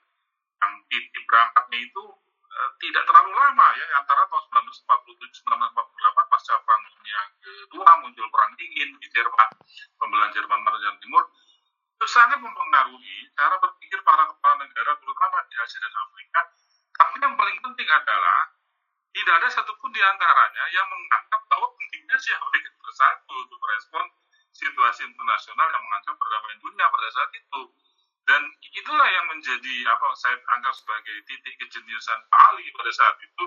yang 0.60 0.74
titik 0.92 1.24
berangkatnya 1.28 1.80
itu 1.84 2.04
eh, 2.48 2.70
tidak 2.84 3.04
terlalu 3.08 3.32
lama 3.36 3.68
ya 3.76 3.86
antara 4.00 4.24
tahun 4.28 4.44
1947 4.72 5.44
1948 5.48 6.32
pasca 6.32 6.54
perang 6.64 6.84
dunia 6.96 7.22
kedua 7.44 7.92
muncul 8.04 8.28
perang 8.32 8.52
dingin 8.56 8.90
di 9.00 9.08
Jerman 9.12 9.50
pembelahan 10.00 10.32
Jerman 10.34 10.60
Barat 10.66 10.82
dan 10.82 10.98
Timur. 11.04 11.24
Itu 12.00 12.08
sangat 12.08 12.40
mempengaruhi 12.40 13.28
cara 13.36 13.60
berpikir 13.60 14.00
para 14.08 14.24
kepala 14.24 14.64
negara 14.64 14.96
terutama 15.04 15.44
di 15.52 15.56
Asia 15.60 15.80
dan 15.84 15.94
Afrika. 16.00 16.42
Tapi 16.96 17.16
yang 17.20 17.36
paling 17.36 17.58
penting 17.60 17.90
adalah 17.92 18.56
tidak 19.12 19.34
ada 19.44 19.48
satupun 19.52 19.92
di 19.92 20.00
antaranya 20.00 20.64
yang 20.72 20.88
menganggap 20.88 21.42
bahwa 21.52 21.68
pentingnya 21.76 22.16
si 22.24 22.32
Afrika 22.32 22.72
bersatu 22.80 23.34
untuk 23.36 23.58
merespon 23.60 24.06
situasi 24.54 25.06
internasional 25.06 25.68
yang 25.70 25.84
mengancam 25.86 26.16
perdamaian 26.18 26.60
dunia 26.60 26.86
pada 26.90 27.08
saat 27.14 27.32
itu. 27.36 27.62
Dan 28.30 28.42
itulah 28.62 29.10
yang 29.10 29.26
menjadi 29.34 29.76
apa 29.90 30.14
saya 30.14 30.38
anggap 30.54 30.74
sebagai 30.78 31.26
titik 31.26 31.56
kejeniusan 31.66 32.20
Pak 32.30 32.42
Ali 32.54 32.70
pada 32.78 32.92
saat 32.94 33.18
itu 33.26 33.46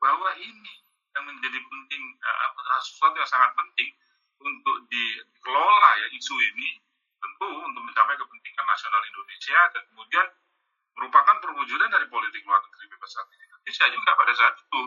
bahwa 0.00 0.32
ini 0.40 0.74
yang 1.12 1.24
menjadi 1.28 1.60
penting 1.60 2.02
uh, 2.24 2.80
sesuatu 2.80 3.20
yang 3.20 3.28
sangat 3.28 3.52
penting 3.52 3.92
untuk 4.40 4.76
dikelola 4.88 5.90
ya 6.00 6.06
isu 6.16 6.34
ini 6.40 6.80
tentu 7.20 7.48
untuk 7.48 7.82
mencapai 7.84 8.16
kepentingan 8.16 8.66
nasional 8.68 9.00
Indonesia 9.04 9.60
dan 9.72 9.82
kemudian 9.92 10.26
merupakan 10.94 11.36
perwujudan 11.40 11.90
dari 11.90 12.06
politik 12.08 12.44
luar 12.48 12.60
negeri 12.64 12.86
bebas 12.96 13.12
aktif 13.20 13.38
Indonesia 13.44 13.86
juga 13.92 14.10
pada 14.16 14.32
saat 14.36 14.54
itu. 14.60 14.82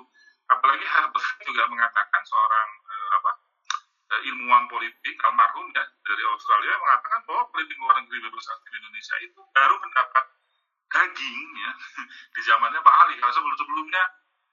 Apalagi 0.48 0.86
Herbert 0.88 1.28
juga 1.44 1.64
mengatakan 1.68 2.22
seorang 2.24 2.70
eh, 2.88 3.10
apa 3.20 3.32
ilmuwan 4.24 4.66
politik 4.72 5.16
almarhum 5.28 5.68
ya 5.76 5.84
dari 6.04 6.24
Australia 6.32 6.74
mengatakan 6.80 7.22
bahwa 7.28 7.44
politik 7.52 7.76
luar 7.80 7.96
negeri 8.00 8.18
bebas 8.24 8.46
aktif 8.56 8.72
Indonesia 8.76 9.16
itu 9.20 9.40
baru 9.52 9.76
mendapat 9.78 10.26
daging 10.88 11.50
ya 11.60 11.72
di 12.36 12.42
zamannya 12.48 12.80
Pak 12.80 12.96
Ali 13.04 13.16
kalau 13.20 13.34
sebelum 13.36 13.58
sebelumnya 13.60 14.04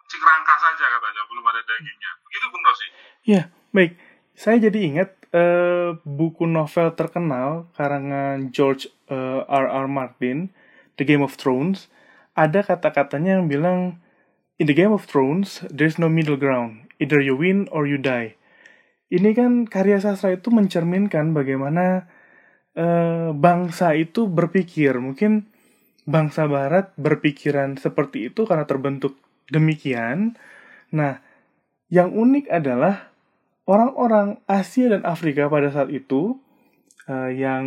masih 0.04 0.18
kerangka 0.20 0.54
saja 0.58 0.84
katanya 0.90 1.22
belum 1.30 1.44
ada 1.46 1.60
dagingnya 1.62 2.10
begitu 2.26 2.46
Bung 2.50 2.64
Rosi 2.66 2.88
Ya, 3.24 3.48
baik. 3.72 3.96
Saya 4.36 4.68
jadi 4.68 4.78
ingat 4.84 5.16
eh, 5.32 5.96
buku 6.04 6.44
novel 6.44 6.92
terkenal 6.92 7.72
karangan 7.72 8.52
George 8.52 8.92
eh, 9.08 9.40
R. 9.48 9.64
R. 9.64 9.88
Martin, 9.88 10.52
The 11.00 11.08
Game 11.08 11.24
of 11.24 11.40
Thrones. 11.40 11.88
Ada 12.36 12.60
kata-katanya 12.60 13.40
yang 13.40 13.48
bilang, 13.48 14.04
In 14.60 14.68
the 14.68 14.76
Game 14.76 14.92
of 14.92 15.08
Thrones, 15.08 15.64
there's 15.72 15.96
no 15.96 16.12
middle 16.12 16.36
ground. 16.36 16.84
Either 17.00 17.16
you 17.16 17.32
win 17.32 17.64
or 17.72 17.88
you 17.88 17.96
die. 17.96 18.36
Ini 19.14 19.30
kan 19.30 19.70
karya 19.70 20.02
sastra 20.02 20.34
itu 20.34 20.50
mencerminkan 20.50 21.30
bagaimana 21.30 22.10
eh, 22.74 23.30
bangsa 23.30 23.94
itu 23.94 24.26
berpikir. 24.26 24.98
Mungkin 24.98 25.46
bangsa 26.04 26.50
Barat 26.50 26.90
berpikiran 26.98 27.78
seperti 27.78 28.34
itu 28.34 28.42
karena 28.42 28.66
terbentuk 28.66 29.14
demikian. 29.48 30.34
Nah, 30.90 31.22
yang 31.88 32.10
unik 32.10 32.50
adalah 32.50 33.14
orang-orang 33.70 34.42
Asia 34.50 34.90
dan 34.90 35.06
Afrika 35.06 35.46
pada 35.46 35.70
saat 35.70 35.94
itu 35.94 36.36
eh, 37.06 37.38
yang 37.38 37.64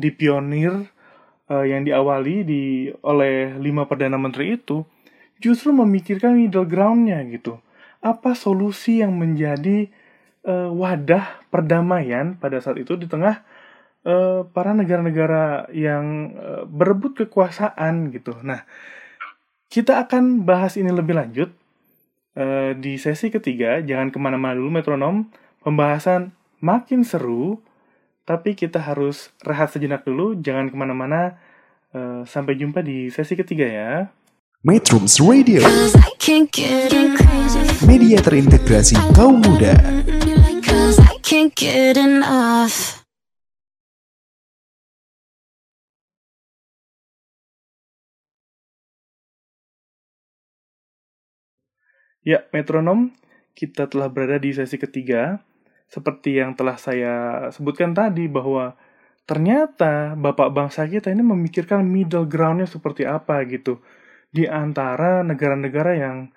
dipionir, 0.00 0.88
eh, 1.52 1.64
yang 1.68 1.84
diawali 1.84 2.36
di 2.42 2.64
oleh 3.04 3.52
lima 3.60 3.84
perdana 3.84 4.16
menteri 4.16 4.56
itu 4.56 4.80
justru 5.36 5.76
memikirkan 5.76 6.40
middle 6.40 6.64
ground-nya 6.64 7.20
gitu. 7.28 7.60
Apa 8.00 8.32
solusi 8.32 9.04
yang 9.04 9.18
menjadi 9.18 9.90
eh, 10.46 10.70
wadah 10.70 11.50
perdamaian 11.50 12.38
pada 12.38 12.62
saat 12.62 12.78
itu 12.80 12.94
di 12.96 13.10
tengah 13.10 13.42
eh, 14.06 14.40
para 14.48 14.72
negara-negara 14.72 15.68
yang 15.74 16.32
eh, 16.32 16.62
berebut 16.64 17.26
kekuasaan 17.26 18.14
gitu. 18.14 18.38
Nah, 18.40 18.62
kita 19.68 20.00
akan 20.06 20.46
bahas 20.46 20.78
ini 20.78 20.88
lebih 20.94 21.18
lanjut 21.18 21.50
Eh, 22.36 22.76
di 22.76 23.00
sesi 23.00 23.32
ketiga, 23.32 23.80
jangan 23.80 24.12
ke 24.12 24.20
mana-mana 24.20 24.52
dulu 24.52 24.68
metronom, 24.68 25.24
pembahasan 25.64 26.36
makin 26.60 27.00
seru, 27.00 27.64
tapi 28.28 28.52
kita 28.52 28.76
harus 28.76 29.32
rehat 29.40 29.72
sejenak 29.72 30.04
dulu, 30.04 30.36
jangan 30.44 30.68
ke 30.68 30.76
mana-mana, 30.76 31.40
Eh, 31.96 32.22
sampai 32.28 32.60
jumpa 32.60 32.84
di 32.84 33.08
sesi 33.08 33.32
ketiga 33.32 33.64
ya. 33.64 33.92
Metrums 34.60 35.16
Radio, 35.16 35.64
media 37.88 38.18
terintegrasi 38.20 39.00
kaum 39.16 39.40
muda. 39.40 39.72
Can't 41.26 41.50
get 41.58 41.98
enough. 41.98 43.02
Ya, 52.22 52.46
metronom, 52.54 53.10
kita 53.58 53.90
telah 53.90 54.06
berada 54.06 54.38
di 54.38 54.54
sesi 54.54 54.78
ketiga. 54.78 55.42
Seperti 55.90 56.38
yang 56.38 56.54
telah 56.54 56.78
saya 56.78 57.14
sebutkan 57.50 57.90
tadi 57.90 58.30
bahwa 58.30 58.78
ternyata 59.26 60.14
bapak 60.14 60.54
bangsa 60.54 60.86
kita 60.86 61.10
ini 61.10 61.26
memikirkan 61.26 61.82
middle 61.82 62.30
ground-nya 62.30 62.70
seperti 62.70 63.02
apa 63.02 63.42
gitu. 63.50 63.82
Di 64.30 64.46
antara 64.46 65.26
negara-negara 65.26 65.90
yang 65.98 66.30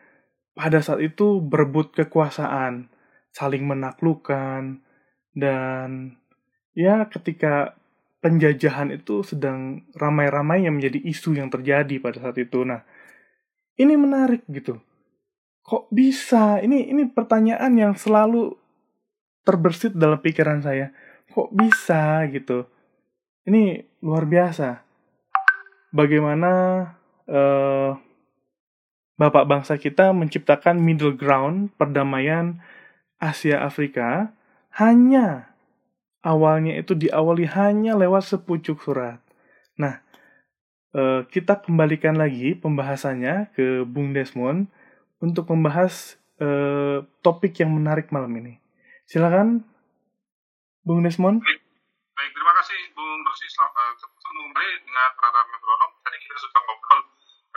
pada 0.58 0.81
saat 0.81 1.05
itu 1.05 1.46
berebut 1.46 1.93
kekuasaan, 1.93 2.89
saling 3.31 3.65
menaklukkan, 3.65 4.81
dan 5.33 6.19
ya 6.75 7.07
ketika 7.07 7.77
penjajahan 8.19 8.91
itu 8.91 9.24
sedang 9.24 9.88
ramai-ramai 9.95 10.67
yang 10.67 10.77
menjadi 10.77 11.00
isu 11.03 11.39
yang 11.39 11.48
terjadi 11.48 12.00
pada 12.03 12.19
saat 12.19 12.38
itu. 12.38 12.67
Nah, 12.67 12.83
ini 13.79 13.95
menarik 13.95 14.43
gitu 14.51 14.79
kok 15.69 15.86
bisa? 15.93 16.58
Ini 16.58 16.89
ini 16.89 17.06
pertanyaan 17.13 17.77
yang 17.77 17.93
selalu 17.93 18.58
terbersit 19.45 19.93
dalam 19.93 20.17
pikiran 20.17 20.65
saya. 20.65 20.89
Kok 21.30 21.53
bisa 21.53 22.25
gitu? 22.34 22.65
Ini 23.45 23.77
luar 24.01 24.25
biasa. 24.25 24.82
Bagaimana 25.93 26.51
eh, 27.30 27.91
bapak 29.13 29.45
bangsa 29.45 29.77
kita 29.77 30.10
menciptakan 30.10 30.82
middle 30.82 31.13
ground 31.13 31.69
perdamaian 31.77 32.58
Asia 33.19 33.60
Afrika 33.62 34.32
hanya 34.79 35.51
awalnya 36.23 36.79
itu 36.79 36.95
diawali 36.95 37.47
hanya 37.51 37.95
lewat 37.99 38.27
sepucuk 38.27 38.79
surat. 38.79 39.19
Nah, 39.75 39.99
eh, 40.95 41.21
kita 41.27 41.60
kembalikan 41.60 42.15
lagi 42.15 42.55
pembahasannya 42.55 43.51
ke 43.55 43.84
Bung 43.84 44.15
Desmond 44.15 44.71
untuk 45.19 45.51
membahas 45.51 46.15
eh, 46.39 47.03
topik 47.19 47.60
yang 47.60 47.75
menarik 47.75 48.15
malam 48.15 48.32
ini. 48.39 48.55
Silakan, 49.03 49.60
Bung 50.88 51.03
Desmond. 51.03 51.43
Baik, 51.43 52.32
terima 52.32 52.53
kasih 52.63 52.79
Bung 52.95 53.19
Rosi. 53.27 53.47
Selam- 53.51 53.75
eh, 53.75 53.93
Ketemu 53.99 54.39
kembali 54.47 54.69
dengan 54.88 55.10
para 55.19 55.41
metronom. 55.51 55.91
Tadi 55.99 56.17
kita 56.23 56.36
sudah 56.39 56.62
ngobrol 56.63 56.99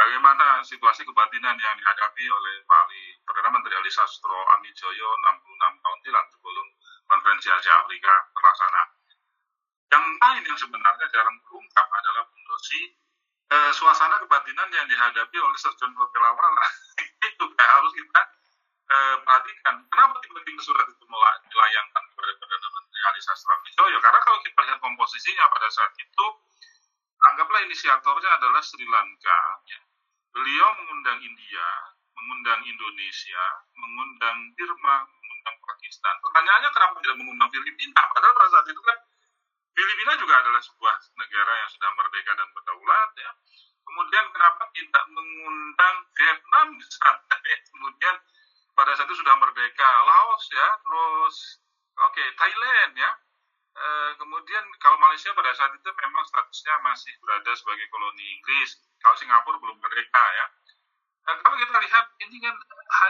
bagaimana 0.03 0.59
situasi 0.67 1.07
kebatinan 1.07 1.55
yang 1.63 1.75
dihadapi 1.79 2.25
oleh 2.27 2.55
Pak 2.67 2.79
Ali, 2.91 3.15
Perdana 3.23 3.55
Menteri 3.55 3.79
Ali 3.79 3.87
Sastro 3.87 4.35
Amijoyo 4.59 5.09
66 5.15 5.79
tahun 5.79 5.99
silam 6.03 6.27
sebelum 6.35 6.67
konferensi 7.07 7.49
Asia 7.55 7.75
Afrika 7.79 8.11
terlaksana. 8.35 8.83
Yang 9.95 10.05
lain 10.19 10.43
yang 10.43 10.59
sebenarnya 10.59 11.07
jarang 11.07 11.39
terungkap 11.47 11.87
adalah 11.87 12.23
Bung 12.27 12.45
Rosi, 12.51 12.81
eh, 13.55 13.71
suasana 13.71 14.19
kebatinan 14.27 14.69
yang 14.75 14.87
dihadapi 14.91 15.37
oleh 15.39 15.59
Serjon 15.63 15.95
Kotelawala 15.95 16.67
itu 17.31 17.45
harus 17.55 17.93
kita 17.95 18.23
eh, 18.91 19.17
perhatikan. 19.23 19.87
Kenapa 19.87 20.19
tiba-tiba 20.19 20.61
surat 20.67 20.87
itu 20.91 21.05
dilayangkan 21.47 22.03
kepada 22.11 22.33
Perdana 22.43 22.69
Menteri 22.75 23.01
Ali 23.07 23.21
Sastro 23.23 23.55
Amijoyo? 23.55 24.03
Karena 24.03 24.19
kalau 24.27 24.39
kita 24.43 24.61
lihat 24.67 24.79
komposisinya 24.83 25.47
pada 25.47 25.69
saat 25.71 25.95
itu, 25.95 26.27
anggaplah 27.31 27.63
inisiatornya 27.71 28.31
adalah 28.43 28.59
Sri 28.67 28.83
Lanka. 28.83 29.63
Ya. 29.71 29.92
Beliau 30.33 30.69
mengundang 30.81 31.21
India, 31.21 31.69
mengundang 32.17 32.61
Indonesia, 32.65 33.45
mengundang 33.77 34.39
Burma, 34.57 34.97
mengundang 35.05 35.57
Pakistan. 35.61 36.15
Pertanyaannya 36.25 36.71
kenapa 36.73 36.95
tidak 37.05 37.17
mengundang 37.21 37.51
Filipina? 37.53 38.03
Padahal 38.17 38.35
pada 38.37 38.51
saat 38.53 38.67
itu 38.73 38.81
kan 38.81 38.99
Filipina 39.73 40.13
juga 40.21 40.35
adalah 40.45 40.61
sebuah 40.61 40.97
negara 41.17 41.53
yang 41.65 41.71
sudah 41.73 41.91
merdeka 41.97 42.33
dan 42.37 42.49
berdaulat. 42.53 43.11
Ya. 43.17 43.31
Kemudian 43.83 44.25
kenapa 44.33 44.63
tidak 44.77 45.05
mengundang 45.13 45.97
Vietnam 46.17 46.67
misalnya? 46.81 47.37
ya. 47.49 47.59
Kemudian 47.73 48.17
pada 48.73 48.93
saat 48.97 49.09
itu 49.09 49.17
sudah 49.21 49.37
merdeka 49.37 49.91
Laos 50.09 50.45
ya, 50.49 50.69
terus 50.81 51.37
oke 52.09 52.25
Thailand 52.41 52.93
ya. 52.97 53.11
Eh, 53.73 54.11
kemudian 54.21 54.65
kalau 54.85 55.01
Malaysia 55.01 55.33
pada 55.33 55.57
saat 55.57 55.73
itu 55.73 55.89
memang 55.89 56.25
statusnya 56.29 56.75
masih 56.85 57.13
berada 57.25 57.53
sebagai 57.57 57.89
koloni 57.89 58.37
Inggris. 58.37 58.77
Kalau 59.03 59.17
Singapura 59.19 59.59
belum 59.59 59.77
merdeka 59.83 60.25
ya. 60.39 60.47
Dan 61.23 61.37
kalau 61.43 61.57
kita 61.59 61.77
lihat 61.79 62.07
ini 62.23 62.37
kan 62.43 62.55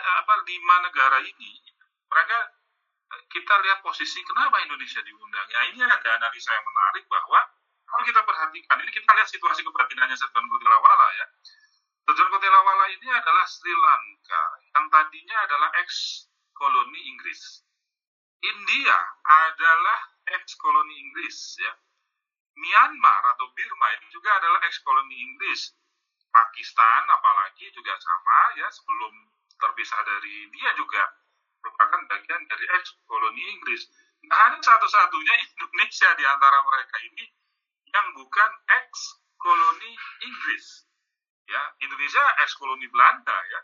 apa 0.03 0.35
lima 0.45 0.77
negara 0.89 1.19
ini 1.25 1.53
mereka 2.13 2.39
eh, 3.13 3.23
kita 3.33 3.55
lihat 3.65 3.81
posisi 3.81 4.21
kenapa 4.25 4.61
Indonesia 4.61 5.01
diundang. 5.01 5.49
Ya 5.49 5.61
ini 5.73 5.81
ada 5.81 6.09
analisa 6.17 6.51
yang 6.53 6.67
menarik 6.69 7.05
bahwa 7.09 7.41
kalau 7.89 8.05
kita 8.09 8.21
perhatikan 8.25 8.77
ini 8.81 8.93
kita 8.93 9.11
lihat 9.13 9.29
situasi 9.29 9.61
kebatinannya 9.65 10.17
Serdan 10.17 10.49
Kotelawala 10.49 11.09
ya. 11.17 11.27
Serdan 12.09 12.29
Kotelawala 12.33 12.85
ini 12.93 13.09
adalah 13.09 13.45
Sri 13.49 13.73
Lanka 13.73 14.45
yang 14.77 14.87
tadinya 14.93 15.37
adalah 15.45 15.69
ex 15.81 16.25
koloni 16.57 17.01
Inggris. 17.13 17.65
India 18.43 18.97
adalah 19.25 19.99
ex 20.37 20.57
koloni 20.57 20.95
Inggris 21.01 21.61
ya. 21.61 21.73
Myanmar 22.53 23.33
atau 23.33 23.49
Burma 23.57 23.89
ini 23.97 24.07
juga 24.13 24.37
adalah 24.37 24.61
ex 24.69 24.81
koloni 24.85 25.17
Inggris. 25.17 25.73
Pakistan 26.33 27.03
apalagi 27.13 27.69
juga 27.77 27.93
sama 28.01 28.57
ya 28.57 28.69
sebelum 28.73 29.13
terpisah 29.61 30.01
dari 30.03 30.49
India 30.49 30.73
juga 30.75 31.13
merupakan 31.63 32.01
bagian 32.11 32.43
dari 32.51 32.67
ex 32.81 32.97
koloni 33.07 33.43
Inggris. 33.55 33.87
Nah, 34.27 34.39
hanya 34.49 34.59
satu-satunya 34.59 35.35
Indonesia 35.55 36.09
di 36.19 36.25
antara 36.27 36.59
mereka 36.67 36.97
ini 37.07 37.25
yang 37.93 38.07
bukan 38.17 38.51
ex 38.83 39.21
koloni 39.39 39.93
Inggris. 40.27 40.89
Ya, 41.47 41.63
Indonesia 41.85 42.23
ex 42.43 42.57
koloni 42.59 42.89
Belanda 42.91 43.37
ya. 43.53 43.61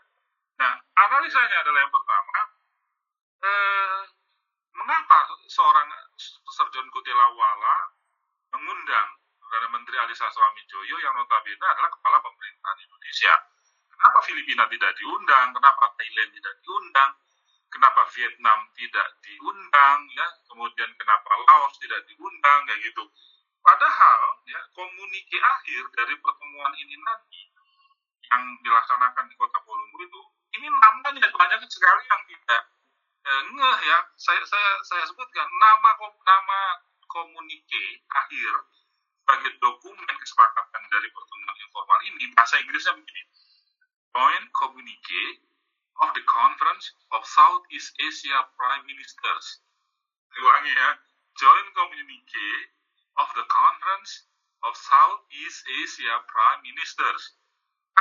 Nah, 0.59 0.73
analisanya 1.07 1.63
adalah 1.63 1.79
yang 1.83 1.93
pertama, 1.93 2.39
eh, 3.39 4.01
mengapa 4.75 5.19
seorang 5.47 5.87
Serjon 6.51 6.87
Kutilawala 6.91 7.95
mengundang 8.55 9.18
Perdana 9.49 9.73
Menteri 9.73 9.97
Ali 9.97 10.13
Sastroamijoyo 10.13 11.01
yang 11.01 11.17
notabene 11.17 11.65
adalah 11.65 11.89
kepala 11.89 12.21
pemerintahan 12.21 12.85
Indonesia. 12.85 13.33
Kenapa 13.89 14.21
Filipina 14.21 14.69
tidak 14.69 14.93
diundang? 14.93 15.49
Kenapa 15.57 15.89
Thailand 15.97 16.29
tidak 16.37 16.53
diundang? 16.61 17.11
Kenapa 17.73 18.01
Vietnam 18.13 18.59
tidak 18.77 19.07
diundang? 19.25 20.05
Ya, 20.13 20.27
kemudian 20.53 20.93
kenapa 21.01 21.33
Laos 21.49 21.73
tidak 21.81 21.97
diundang? 22.05 22.61
Kayak 22.69 22.93
gitu. 22.93 23.09
Padahal 23.65 24.21
ya 24.45 24.61
komunike 24.77 25.37
akhir 25.41 25.81
dari 25.97 26.13
pertemuan 26.21 26.73
ini 26.77 26.93
nanti 27.01 27.41
yang 28.29 28.53
dilaksanakan 28.61 29.25
di 29.25 29.33
kota 29.33 29.57
Bolungur 29.65 30.05
itu 30.05 30.21
ini 30.61 30.69
namanya 30.69 31.25
banyak 31.25 31.65
sekali 31.65 32.05
yang 32.05 32.21
tidak 32.29 32.61
eh, 33.25 33.41
ngeh 33.49 33.79
ya 33.81 33.97
saya 34.13 34.45
saya 34.45 34.77
saya 34.85 35.03
sebutkan 35.09 35.49
nama 35.57 35.97
nama 35.97 36.61
komunike 37.09 38.05
akhir 38.05 38.53
sebagai 39.29 39.61
dokumen 39.61 40.09
kesepakatan 40.17 40.83
dari 40.89 41.05
pertemuan 41.13 41.57
informal 41.61 42.01
ini 42.01 42.33
bahasa 42.33 42.57
Inggrisnya 42.65 42.97
begini. 42.97 43.21
Joint 44.09 44.49
Communique 44.57 45.45
of 46.01 46.09
the 46.17 46.25
Conference 46.25 46.97
of 47.13 47.21
Southeast 47.29 47.93
Asia 48.01 48.49
Prime 48.57 48.89
Ministers. 48.89 49.61
Diulangi 50.33 50.73
ya. 50.73 50.97
Joint 51.37 51.69
Communique 51.77 52.73
of 53.21 53.29
the 53.37 53.45
Conference 53.45 54.25
of 54.65 54.73
Southeast 54.73 55.61
Asia 55.77 56.25
Prime 56.25 56.65
Ministers. 56.65 57.37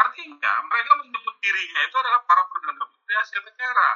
Artinya 0.00 0.64
mereka 0.64 0.96
menyebut 0.96 1.36
dirinya 1.44 1.80
itu 1.84 1.96
adalah 2.08 2.24
para 2.24 2.40
perdana 2.48 2.88
menteri 2.88 3.14
Asia 3.20 3.40
Tenggara. 3.44 3.90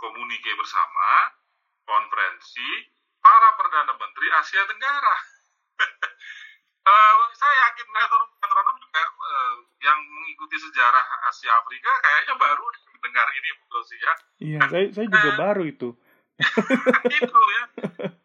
Komunike 0.00 0.56
bersama 0.56 1.36
konferensi 1.84 2.88
para 3.20 3.52
perdana 3.60 3.92
menteri 4.00 4.32
Asia 4.32 4.64
Tenggara 4.64 5.29
Eh, 6.90 7.14
saya 7.38 7.54
yakin 7.70 7.86
metronom 7.86 8.76
juga 8.82 9.02
eh, 9.06 9.54
yang 9.86 9.98
mengikuti 10.10 10.56
sejarah 10.58 11.04
Asia 11.30 11.54
Afrika 11.54 11.90
kayaknya 12.02 12.34
baru 12.34 12.66
dengar 13.00 13.26
ini 13.30 13.48
Bu 13.62 13.64
Rosi 13.78 13.96
ya. 13.96 14.12
Iya, 14.42 14.60
saya, 14.66 14.86
saya 14.90 15.06
juga 15.06 15.30
baru 15.38 15.62
itu. 15.70 15.88
itu 17.20 17.40
ya. 17.54 17.64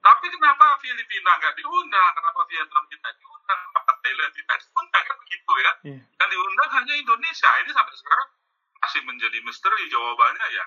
Tapi 0.01 0.25
kenapa 0.31 0.65
Filipina 0.81 1.31
nggak 1.37 1.55
diundang? 1.61 2.11
Kenapa 2.15 2.41
Vietnam 2.49 2.83
tidak 2.89 3.13
diundang? 3.21 3.59
Kenapa 3.69 3.91
Thailand 4.01 4.33
tidak 4.33 4.57
diundang? 4.65 5.03
Kan 5.05 5.17
begitu 5.21 5.53
ya. 5.61 5.71
Iya. 5.85 6.01
yang 6.01 6.29
diundang 6.31 6.69
hanya 6.73 6.93
Indonesia. 6.97 7.49
Ini 7.61 7.71
sampai 7.75 7.93
sekarang 7.93 8.27
masih 8.81 9.01
menjadi 9.05 9.37
misteri 9.45 9.83
jawabannya 9.93 10.47
ya. 10.57 10.65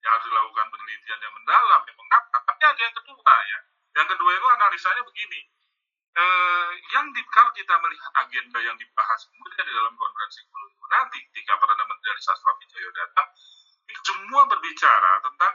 Yang 0.00 0.10
harus 0.16 0.26
dilakukan 0.30 0.66
penelitian 0.72 1.18
yang 1.20 1.34
mendalam 1.34 1.80
yang 1.84 1.98
mengapa 1.98 2.36
tapi 2.46 2.62
ada 2.64 2.80
yang 2.80 2.94
kedua 2.96 3.34
ya. 3.52 3.58
Yang 3.98 4.08
kedua 4.16 4.30
itu 4.32 4.46
analisanya 4.48 5.02
begini 5.04 5.40
eh, 6.16 6.68
yang 6.96 7.12
di, 7.12 7.20
kalau 7.28 7.50
kita 7.52 7.74
melihat 7.82 8.12
agenda 8.24 8.58
yang 8.62 8.76
dibahas 8.80 9.20
kemudian 9.28 9.64
di 9.66 9.74
dalam 9.74 9.94
konferensi 9.98 10.40
Kolombo 10.48 10.84
nanti 10.88 11.18
ketika 11.32 11.60
Perdana 11.60 11.84
Menteri 11.84 12.08
Ali 12.16 12.22
Sastro 12.24 12.52
Wijoyo 12.56 12.90
datang 12.96 13.28
semua 14.04 14.42
berbicara 14.48 15.12
tentang 15.24 15.54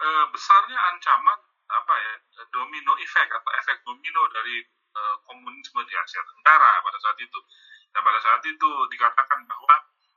eh, 0.00 0.26
besarnya 0.32 0.78
ancaman 0.94 1.38
apa 1.66 1.94
ya 1.98 2.14
domino 2.54 2.94
effect 3.02 3.30
atau 3.32 3.50
efek 3.62 3.82
domino 3.82 4.22
dari 4.32 4.62
eh, 4.96 5.16
komunisme 5.26 5.80
di 5.84 5.94
Asia 5.96 6.22
Tenggara 6.22 6.80
pada 6.84 6.98
saat 7.00 7.18
itu. 7.20 7.38
Dan 7.92 8.04
pada 8.04 8.20
saat 8.20 8.42
itu 8.44 8.70
dikatakan 8.92 9.40
bahwa 9.48 9.74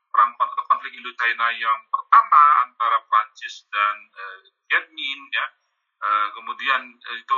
perang 0.09 0.31
kon- 0.35 0.65
konflik 0.67 0.91
Indo-China 0.99 1.47
yang 1.55 1.79
pertama 1.87 2.43
antara 2.67 2.97
Prancis 3.07 3.67
dan 3.71 3.95
eh, 4.15 4.39
Viet 4.67 4.85
Minh 4.93 5.23
ya 5.31 5.45
eh, 6.03 6.27
kemudian 6.35 6.81
itu 6.95 7.37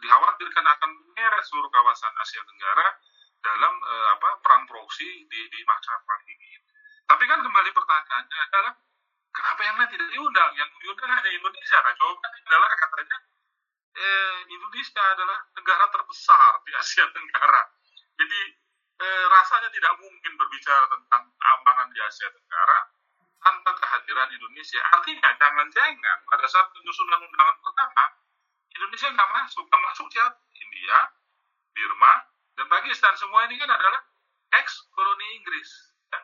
dikhawatirkan 0.00 0.64
akan 0.64 0.90
menyeret 1.12 1.44
seluruh 1.44 1.68
kawasan 1.68 2.12
Asia 2.16 2.40
Tenggara 2.46 2.88
dalam 3.42 3.74
eh, 3.82 4.06
apa 4.16 4.38
perang 4.40 4.64
proksi 4.70 5.26
di, 5.28 5.40
di 5.50 5.58
perang 5.66 6.22
dingin. 6.24 6.60
Tapi 7.04 7.24
kan 7.28 7.42
kembali 7.42 7.70
pertanyaannya 7.74 8.38
adalah 8.48 8.72
kenapa 9.34 9.60
yang 9.66 9.76
lain 9.76 9.90
tidak 9.90 10.08
diundang? 10.14 10.50
Yang 10.56 10.70
diundang 10.80 11.10
hanya 11.12 11.30
Indonesia. 11.34 11.78
Nah, 11.82 11.92
jawabannya 11.98 12.40
adalah 12.46 12.70
katanya 12.78 13.18
eh, 13.92 14.36
Indonesia 14.48 15.02
adalah 15.12 15.38
negara 15.52 15.84
terbesar 15.92 16.52
di 16.64 16.72
Asia 16.72 17.04
Tenggara. 17.10 17.62
Jadi 18.16 18.40
eh, 19.02 19.24
rasanya 19.28 19.68
tidak 19.74 19.92
mungkin 20.00 20.32
berbicara 20.38 20.86
tentang 20.88 21.22
keamanan 21.36 21.88
di 21.90 22.00
Asia 22.00 22.30
Tenggara 22.30 22.78
tanpa 23.42 23.70
kehadiran 23.74 24.30
Indonesia. 24.30 24.80
Artinya 24.94 25.34
jangan-jangan 25.34 26.18
pada 26.30 26.46
saat 26.46 26.70
penyusunan 26.70 27.26
undangan 27.26 27.58
pertama 27.58 28.21
Indonesia 29.02 29.18
nggak 29.18 29.34
masuk, 29.34 29.64
nggak 29.66 29.82
masuk 29.82 30.06
siapa? 30.14 30.38
India, 30.62 30.98
Birma, 31.74 32.12
dan 32.54 32.66
Pakistan. 32.70 33.18
Semua 33.18 33.50
ini 33.50 33.58
kan 33.58 33.66
adalah 33.66 33.98
ex 34.62 34.86
koloni 34.94 35.42
Inggris. 35.42 35.90
Ya. 36.06 36.22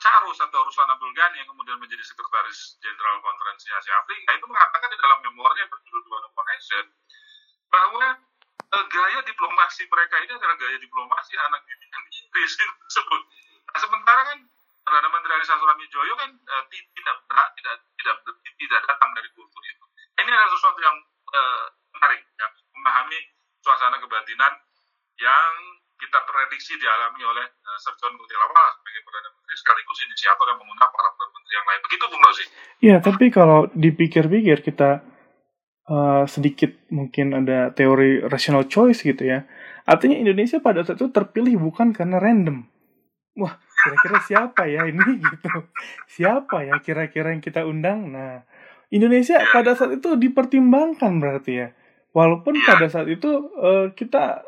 Charles 0.00 0.40
atau 0.40 0.64
Ruslan 0.64 0.88
Abdul 0.88 1.12
Ghani 1.12 1.44
yang 1.44 1.52
kemudian 1.52 1.76
menjadi 1.76 2.00
sekretaris 2.00 2.80
jenderal 2.80 3.20
konferensi 3.20 3.68
Asia 3.76 3.92
Afrika 4.00 4.40
itu 4.40 4.46
mengatakan 4.48 4.88
di 4.88 4.96
dalam 4.96 5.20
memorinya 5.20 5.68
yang 5.68 5.72
berjudul 5.76 6.00
Dual 6.08 6.24
Nation 6.32 6.84
bahwa 7.68 8.04
eh, 8.72 8.84
gaya 8.88 9.20
diplomasi 9.28 9.84
mereka 9.92 10.16
ini 10.24 10.32
adalah 10.32 10.56
gaya 10.56 10.80
diplomasi 10.80 11.36
anak 11.36 11.60
didikan 11.68 12.02
Inggris 12.08 12.56
itu 12.56 12.72
disebut. 12.88 13.22
Nah, 13.68 13.78
sementara 13.84 14.20
kan 14.32 14.38
Perdana 14.80 15.08
Menteri 15.12 15.36
Ali 15.36 15.44
Sastro 15.44 15.76
Joyo 15.76 16.14
kan 16.16 16.32
ti- 16.72 16.88
tidak 16.96 17.16
tidak 17.60 17.76
tidak 18.00 18.16
tidak 18.56 18.80
datang 18.88 19.12
dari 19.12 19.28
kultur 19.36 19.60
itu. 19.60 19.84
Ini 20.16 20.32
adalah 20.32 20.48
sesuatu 20.48 20.80
yang 20.80 20.96
menarik 21.98 22.22
ya, 22.38 22.46
memahami 22.78 23.18
suasana 23.58 23.98
kebatinan 23.98 24.54
yang 25.18 25.52
kita 25.98 26.18
prediksi 26.22 26.78
dialami 26.78 27.26
oleh 27.26 27.42
uh, 27.42 27.78
Sir 27.82 27.98
John 27.98 28.14
Kutilawa 28.14 28.70
sebagai 28.78 29.02
Perdana 29.02 29.28
Menteri 29.34 29.54
sekaligus 29.58 29.98
inisiator 30.06 30.46
yang 30.46 30.58
mengundang 30.62 30.90
para 30.94 31.10
Perdana 31.10 31.34
Menteri 31.34 31.54
yang 31.58 31.66
lain. 31.66 31.80
Begitu 31.82 32.04
Bung 32.06 32.22
Rosi. 32.22 32.44
Iya, 32.78 32.96
tapi 33.02 33.24
kalau 33.34 33.60
dipikir-pikir 33.74 34.62
kita 34.62 35.02
eh, 35.90 36.24
sedikit 36.30 36.70
mungkin 36.94 37.34
ada 37.34 37.74
teori 37.74 38.22
rational 38.22 38.70
choice 38.70 39.02
gitu 39.02 39.26
ya. 39.26 39.42
Artinya 39.82 40.14
Indonesia 40.14 40.62
pada 40.62 40.86
saat 40.86 41.02
itu 41.02 41.10
terpilih 41.10 41.58
bukan 41.58 41.90
karena 41.90 42.22
random. 42.22 42.62
Wah, 43.38 43.58
kira-kira 43.58 44.18
siapa 44.22 44.62
ya 44.70 44.86
ini 44.86 45.18
gitu. 45.34 45.50
Siapa 46.06 46.62
ya 46.62 46.78
kira-kira 46.78 47.34
yang 47.34 47.42
kita 47.42 47.66
undang? 47.66 48.14
Nah, 48.14 48.46
Indonesia 48.94 49.42
pada 49.50 49.74
saat 49.74 49.98
itu 49.98 50.14
dipertimbangkan 50.14 51.18
berarti 51.18 51.52
ya. 51.66 51.68
Walaupun 52.12 52.56
pada 52.64 52.88
saat 52.88 53.06
itu 53.06 53.28
eh, 53.58 53.92
kita 53.92 54.42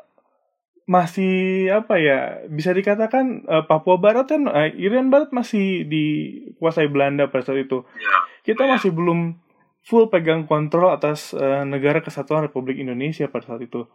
masih 0.91 1.71
apa 1.71 2.03
ya 2.03 2.19
bisa 2.51 2.75
dikatakan 2.75 3.47
eh, 3.47 3.65
Papua 3.69 3.95
Barat 4.01 4.27
kan 4.27 4.51
eh, 4.51 4.75
Irian 4.75 5.07
Barat 5.07 5.31
masih 5.31 5.87
dikuasai 5.87 6.91
Belanda 6.91 7.31
pada 7.31 7.47
saat 7.47 7.63
itu 7.63 7.87
Ya. 7.95 8.17
kita 8.43 8.67
masih 8.67 8.91
belum 8.91 9.39
full 9.87 10.11
pegang 10.11 10.51
kontrol 10.51 10.91
atas 10.91 11.31
eh, 11.31 11.63
negara 11.63 12.03
kesatuan 12.03 12.43
Republik 12.43 12.77
Indonesia 12.77 13.31
pada 13.31 13.47
saat 13.55 13.63
itu. 13.63 13.87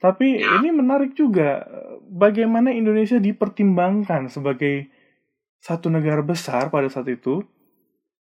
Tapi 0.00 0.40
ini 0.40 0.72
menarik 0.72 1.12
juga 1.12 1.60
bagaimana 2.08 2.72
Indonesia 2.72 3.20
dipertimbangkan 3.20 4.32
sebagai 4.32 4.88
satu 5.60 5.92
negara 5.92 6.24
besar 6.24 6.72
pada 6.72 6.88
saat 6.88 7.04
itu 7.12 7.44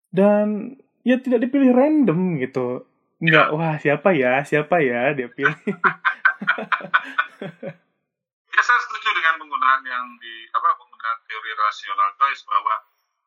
dan 0.09 0.75
ya 1.05 1.21
tidak 1.21 1.45
dipilih 1.47 1.77
random 1.77 2.40
gitu. 2.40 2.88
Enggak, 3.20 3.52
wah 3.52 3.76
siapa 3.76 4.16
ya, 4.16 4.40
siapa 4.48 4.80
ya? 4.80 5.12
Dia 5.12 5.28
pilih. 5.28 5.52
Ya 8.50 8.62
saya 8.66 8.83
setuju 8.83 9.09
dengan 9.14 9.40
penggunaan 9.40 9.80
yang 9.87 10.04
di 10.20 10.44
apa 10.52 10.76
penggunaan 10.76 11.18
teori 11.24 11.54
rasional 11.54 12.12
choice 12.18 12.42
bahwa 12.44 12.83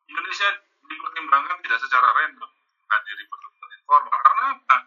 Indonesia 0.05 0.45
dipertimbangkan 0.83 1.57
tidak 1.63 1.79
secara 1.79 2.11
random. 2.11 2.51
Hadir 2.85 3.15
di 3.17 3.25
pertemuan 3.25 3.71
informal 3.73 4.17
karena 4.19 4.43
apa? 4.53 4.77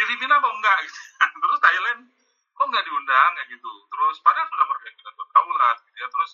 Filipina 0.00 0.42
kok 0.42 0.54
enggak? 0.58 0.76
Gitu. 0.88 1.00
terus 1.44 1.58
Thailand 1.60 2.00
kok 2.56 2.66
enggak 2.66 2.84
diundang? 2.88 3.30
Kayak 3.36 3.48
gitu. 3.52 3.72
Terus 3.94 4.16
padahal 4.24 4.48
sudah 4.48 4.66
merdeka 4.74 5.00
dan 5.04 5.14
berdaulat 5.14 5.76
gitu 5.84 5.98
ya. 6.00 6.08
Terus 6.10 6.30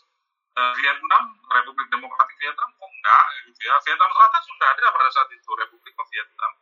eh, 0.57 0.73
Vietnam 0.81 1.23
Republik 1.53 1.89
Demokratik 1.93 2.37
Vietnam 2.41 2.71
kok 2.73 2.89
enggak? 2.89 3.25
Gitu 3.53 3.61
ya. 3.67 3.75
Vietnam 3.85 4.11
Selatan 4.17 4.43
sudah 4.49 4.69
ada 4.71 4.85
pada 4.95 5.11
saat 5.11 5.29
itu 5.35 5.51
Republik 5.59 5.95
Vietnam 6.13 6.53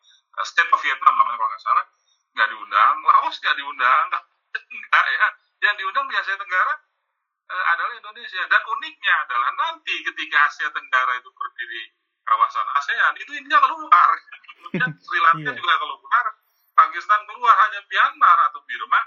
State 0.45 0.71
of 0.71 0.81
Vietnam 0.81 1.15
namanya 1.17 1.37
kalau 1.37 1.51
nggak 1.51 1.63
salah. 1.63 1.85
Nggak 2.37 2.49
diundang. 2.55 2.97
Laos 3.03 3.37
nggak 3.39 3.57
diundang. 3.57 4.07
Enggak 4.55 5.07
ya. 5.19 5.29
Yang 5.61 5.75
diundang 5.85 6.07
di 6.09 6.15
Asia 6.17 6.37
Tenggara 6.37 6.75
eh, 7.51 7.65
adalah 7.75 7.93
Indonesia. 7.95 8.43
Dan 8.47 8.63
uniknya 8.65 9.15
adalah 9.29 9.51
nanti 9.55 9.95
ketika 10.03 10.37
Asia 10.47 10.69
Tenggara 10.71 11.13
itu 11.19 11.29
berdiri 11.31 11.83
kawasan 12.25 12.67
ASEAN 12.79 13.15
itu 13.19 13.31
India 13.35 13.59
keluar. 13.59 14.11
Kemudian 14.57 14.91
Sri 15.05 15.19
Lanka 15.21 15.51
Iya. 15.51 15.59
juga 15.59 15.75
keluar. 15.77 16.25
Pakistan 16.77 17.21
keluar. 17.27 17.55
Hanya 17.69 17.81
Myanmar 17.85 18.39
atau 18.49 18.63
Birma 18.65 19.01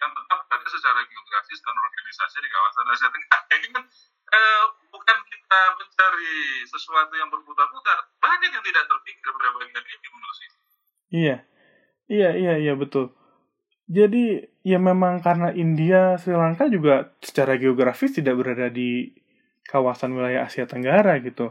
yang 0.00 0.16
tetap 0.16 0.40
ada 0.48 0.64
secara 0.64 1.04
geografis 1.04 1.60
dan 1.60 1.76
organisasi 1.76 2.36
di 2.40 2.48
kawasan 2.48 2.86
Asia 2.88 3.08
Tenggara. 3.12 3.42
Ini 3.52 3.68
kan 3.74 3.84
eh, 4.30 4.62
bukan 4.88 5.18
kita 5.26 5.60
mencari 5.76 6.34
sesuatu 6.64 7.12
yang 7.18 7.28
berputar-putar. 7.28 7.98
Banyak 8.22 8.50
yang 8.54 8.64
tidak 8.64 8.86
terpikir 8.88 9.28
pada 9.34 9.50
bagian 9.58 9.84
ini 9.84 10.06
menurut 10.08 10.36
saya 10.38 10.50
Iya, 11.10 11.42
iya, 12.06 12.30
iya, 12.38 12.52
iya 12.62 12.72
betul. 12.78 13.10
Jadi 13.90 14.46
ya 14.62 14.78
memang 14.78 15.18
karena 15.18 15.50
India, 15.50 16.14
Sri 16.22 16.34
Lanka 16.34 16.70
juga 16.70 17.10
secara 17.18 17.58
geografis 17.58 18.14
tidak 18.14 18.38
berada 18.38 18.70
di 18.70 19.10
kawasan 19.66 20.14
wilayah 20.14 20.46
Asia 20.46 20.66
Tenggara 20.70 21.18
gitu. 21.22 21.50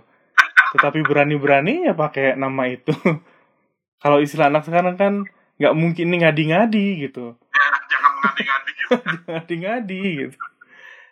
Tetapi 0.75 1.03
berani-berani 1.03 1.91
ya 1.91 1.93
pakai 1.95 2.39
nama 2.39 2.63
itu. 2.71 2.95
Kalau 4.03 4.23
istilah 4.23 4.47
anak 4.47 4.63
sekarang 4.63 4.95
kan 4.95 5.13
nggak 5.59 5.75
mungkin 5.75 6.05
ini 6.11 6.17
ngadi-ngadi 6.23 6.87
gitu. 7.09 7.35
jangan 7.91 8.11
mengadi-ngadi 8.23 8.71
gitu 8.71 8.95
ngadi-ngadi 9.27 10.01
gitu. 10.23 10.37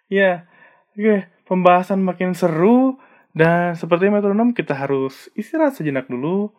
Ya, 0.07 0.47
oke, 0.95 1.27
pembahasan 1.43 1.99
makin 1.99 2.31
seru 2.31 2.95
Dan 3.38 3.77
seperti 3.77 4.10
metronom 4.10 4.49
kita 4.49 4.73
harus 4.73 5.29
istirahat 5.38 5.77
sejenak 5.77 6.10
dulu. 6.10 6.49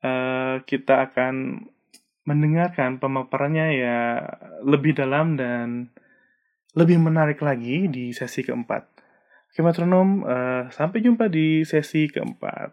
Eh, 0.00 0.56
kita 0.64 1.12
akan 1.12 1.60
mendengarkan 2.24 2.96
pemaparannya 2.96 3.66
ya 3.76 3.98
lebih 4.64 4.96
dalam 4.96 5.36
dan 5.36 5.92
lebih 6.72 6.96
menarik 6.96 7.44
lagi 7.44 7.84
di 7.84 8.16
sesi 8.16 8.40
keempat. 8.40 8.88
Oke 9.52 9.60
metronom, 9.60 10.24
eh, 10.24 10.62
sampai 10.72 11.04
jumpa 11.04 11.28
di 11.28 11.68
sesi 11.68 12.08
keempat. 12.08 12.72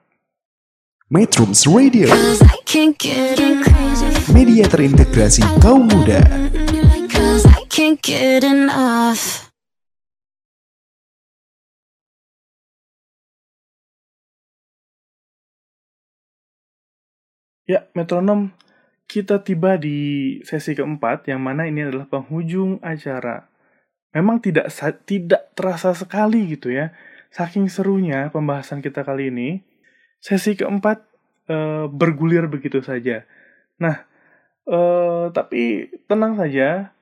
Metrums 1.12 1.68
Radio, 1.68 2.08
Cause 2.12 2.44
I 2.44 2.60
can't 2.68 2.96
get 2.96 3.40
enough. 3.40 4.32
media 4.32 4.68
terintegrasi 4.68 5.44
kaum 5.60 5.88
muda. 5.88 6.24
Ya, 17.68 17.84
metronom, 17.92 18.56
kita 19.12 19.44
tiba 19.44 19.76
di 19.76 20.40
sesi 20.48 20.72
keempat 20.72 21.28
yang 21.28 21.44
mana 21.44 21.68
ini 21.68 21.84
adalah 21.84 22.08
penghujung 22.08 22.80
acara. 22.80 23.52
Memang 24.16 24.40
tidak 24.40 24.72
tidak 25.04 25.52
terasa 25.52 25.92
sekali 25.92 26.48
gitu 26.56 26.72
ya. 26.72 26.96
Saking 27.28 27.68
serunya 27.68 28.32
pembahasan 28.32 28.80
kita 28.80 29.04
kali 29.04 29.36
ini, 29.36 29.50
sesi 30.24 30.56
keempat 30.56 31.04
eh, 31.52 31.92
bergulir 31.92 32.48
begitu 32.48 32.80
saja. 32.80 33.28
Nah, 33.84 34.08
eh, 34.64 35.26
tapi 35.36 35.92
tenang 36.08 36.40
saja, 36.40 36.96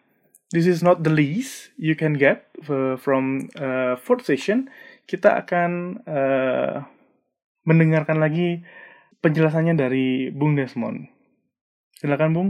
this 0.49 0.65
is 0.65 0.81
not 0.81 1.05
the 1.05 1.13
least 1.13 1.69
you 1.77 1.93
can 1.93 2.17
get 2.17 2.49
uh, 2.65 2.97
from 2.97 3.53
uh, 3.57 3.97
fourth 4.01 4.25
session. 4.25 4.69
Kita 5.05 5.45
akan 5.45 6.01
uh, 6.09 6.81
mendengarkan 7.69 8.17
lagi 8.17 8.65
penjelasannya 9.25 9.73
dari 9.73 10.29
Bung 10.29 10.53
Desmond. 10.53 11.09
Silakan 11.97 12.37
Bung. 12.37 12.49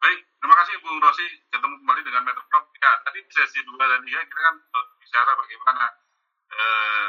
Baik, 0.00 0.20
terima 0.40 0.56
kasih 0.64 0.80
Bung 0.80 0.96
Rosi. 0.96 1.28
Ketemu 1.52 1.76
kembali 1.84 2.00
dengan 2.00 2.24
Metroprom. 2.24 2.64
Ya, 2.80 2.92
tadi 3.04 3.20
sesi 3.28 3.60
2 3.60 3.76
dan 3.76 4.00
3 4.00 4.08
kita 4.08 4.40
kan 4.40 4.56
eh, 4.56 4.86
bicara 5.04 5.32
bagaimana 5.36 5.84
eh, 6.56 7.08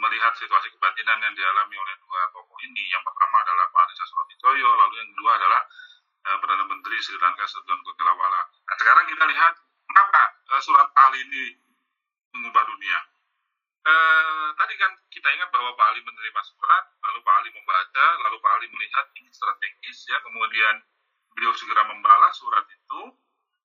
melihat 0.00 0.32
situasi 0.40 0.72
kebatinan 0.72 1.20
yang 1.20 1.34
dialami 1.36 1.76
oleh 1.76 1.96
dua 2.00 2.20
tokoh 2.32 2.56
ini. 2.64 2.88
Yang 2.88 3.04
pertama 3.04 3.44
adalah 3.44 3.68
Pak 3.68 3.84
Anissa 3.84 4.04
Soeharto 4.08 4.48
lalu 4.56 4.94
yang 4.96 5.10
kedua 5.12 5.30
adalah 5.36 5.62
eh, 6.24 6.36
Perdana 6.40 6.64
Menteri 6.64 6.96
Sri 7.04 7.20
Lanka 7.20 7.44
Sedon 7.44 7.84
Kotelawala. 7.84 8.40
Nah, 8.48 8.76
sekarang 8.80 9.04
kita 9.04 9.24
lihat 9.28 9.52
mengapa 9.84 10.22
eh, 10.56 10.62
surat 10.64 10.88
Al 10.88 11.12
ini 11.12 11.44
mengubah 12.32 12.64
dunia. 12.64 12.98
Eh, 13.80 14.48
tadi 14.60 14.74
kan 14.76 14.92
kita 15.08 15.28
ingat 15.40 15.48
bahwa 15.48 15.72
Pak 15.72 15.86
Ali 15.88 16.04
menerima 16.04 16.42
surat, 16.44 16.84
lalu 17.00 17.18
Pak 17.24 17.34
Ali 17.40 17.48
membaca, 17.56 18.06
lalu 18.28 18.36
Pak 18.36 18.52
Ali 18.60 18.66
melihat 18.68 19.06
ini 19.16 19.30
strategis 19.32 20.04
ya, 20.04 20.20
kemudian 20.20 20.84
beliau 21.32 21.56
segera 21.56 21.88
membalas 21.88 22.36
surat 22.36 22.68
itu 22.68 23.00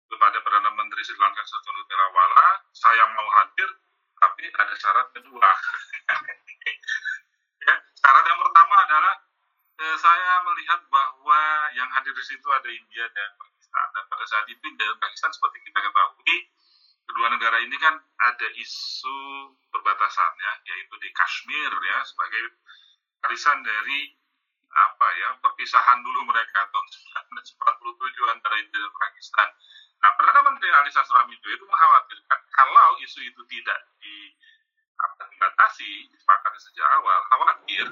kepada 0.08 0.40
Perdana 0.40 0.72
Menteri 0.72 1.04
Sri 1.04 1.20
Lanka 1.20 1.44
Sedon 1.44 1.76
Kotelawala, 1.84 2.64
saya 2.72 3.04
mau 3.12 3.28
hadir, 3.44 3.70
tapi 4.16 4.48
ada 4.56 4.74
syarat 4.80 5.08
kedua. 5.12 5.50
ya, 7.68 7.76
syarat 8.00 8.24
yang 8.24 8.40
pertama 8.40 8.76
adalah 8.88 9.14
eh, 9.84 9.98
saya 10.00 10.48
melihat 10.48 10.80
bahwa 10.88 11.40
yang 11.76 11.92
hadir 11.92 12.16
di 12.16 12.24
situ 12.24 12.48
ada 12.56 12.72
India 12.72 13.04
dan 13.12 13.36
Pakistan. 13.36 13.88
Dan 13.92 14.04
pada 14.08 14.26
saat 14.32 14.48
itu 14.48 14.64
India 14.64 14.88
dan 14.88 15.00
Pakistan 15.04 15.36
seperti 15.36 15.60
kita 15.68 15.80
ketahui, 15.84 16.38
kedua 17.06 17.28
negara 17.32 17.58
ini 17.62 17.78
kan 17.78 17.96
ada 18.02 18.48
isu 18.58 19.54
perbatasan 19.70 20.32
ya, 20.36 20.54
yaitu 20.74 20.96
di 21.00 21.10
Kashmir 21.14 21.72
ya 21.72 21.98
sebagai 22.04 22.58
warisan 23.22 23.62
dari 23.66 24.14
apa 24.76 25.08
ya 25.16 25.30
perpisahan 25.40 26.04
dulu 26.04 26.28
mereka 26.28 26.68
tahun 26.68 26.88
1947 27.32 28.36
antara 28.36 28.56
India 28.60 28.80
dan 28.84 28.92
Pakistan. 28.92 29.50
Nah, 30.04 30.12
Perdana 30.20 30.42
Menteri 30.52 30.70
Ali 30.76 30.92
Sastroamidjo 30.92 31.48
itu 31.48 31.64
mengkhawatirkan 31.64 32.40
kalau 32.52 33.00
isu 33.00 33.24
itu 33.24 33.42
tidak 33.48 33.80
di 34.04 34.36
apa, 35.00 35.28
dibatasi, 35.32 36.12
disepakati 36.12 36.60
sejak 36.60 36.88
awal, 37.00 37.20
khawatir 37.32 37.86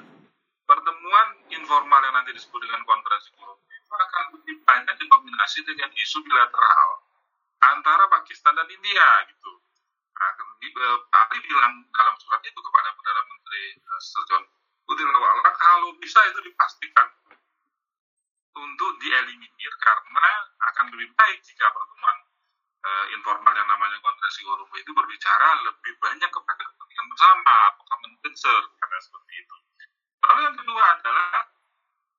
pertemuan 0.64 1.28
informal 1.52 2.00
yang 2.04 2.16
nanti 2.16 2.32
disebut 2.32 2.60
dengan 2.64 2.80
konferensi 2.88 3.28
Colombo 3.36 3.68
itu 3.68 3.92
akan 3.92 4.24
lebih 4.40 4.56
banyak 4.64 4.94
dikombinasi 4.96 5.60
dengan 5.64 5.92
isu 5.92 6.24
bilateral 6.24 7.03
antara 7.72 8.04
Pakistan 8.12 8.52
dan 8.52 8.68
India 8.68 9.08
gitu. 9.30 9.52
Nah, 10.14 10.30
Ali 11.24 11.38
bilang 11.44 11.74
dalam 11.92 12.14
surat 12.20 12.40
itu 12.44 12.56
kepada 12.60 12.88
Perdana 12.96 13.22
Menteri 13.28 13.64
eh, 13.76 14.00
Sir 14.00 14.22
John 14.28 14.44
Kutilawala 14.84 15.50
kalau 15.56 15.96
bisa 15.96 16.20
itu 16.28 16.40
dipastikan 16.44 17.08
untuk 18.54 18.90
dieliminir 19.02 19.72
karena 19.80 20.28
akan 20.70 20.92
lebih 20.94 21.10
baik 21.16 21.38
jika 21.42 21.66
pertemuan 21.72 22.16
eh, 22.84 23.06
informal 23.16 23.54
yang 23.56 23.68
namanya 23.68 23.98
konferensi 24.04 24.44
Colombo 24.44 24.76
itu 24.76 24.92
berbicara 24.92 25.48
lebih 25.64 25.92
banyak 25.98 26.30
kepada 26.30 26.62
kepentingan 26.62 27.06
bersama 27.10 27.54
atau 27.72 27.82
common 27.88 28.12
concern 28.22 28.64
karena 28.78 28.98
seperti 29.02 29.32
itu. 29.40 29.56
Lalu 30.24 30.40
yang 30.46 30.56
kedua 30.56 30.82
adalah 31.00 31.36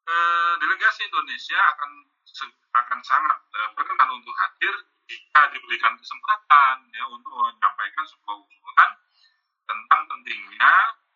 eh, 0.09 0.53
delegasi 0.59 1.07
Indonesia 1.07 1.59
akan 1.77 1.91
akan 2.75 2.99
sangat 3.07 3.39
berkenan 3.79 4.11
untuk 4.11 4.35
hadir 4.35 4.75
jika 5.05 5.41
diberikan 5.53 5.93
kesempatan 5.97 6.75
ya 6.93 7.05
untuk 7.09 7.33
menyampaikan 7.33 8.05
sebuah 8.09 8.35
usulan 8.41 8.91
tentang 9.65 10.01
pentingnya 10.09 10.75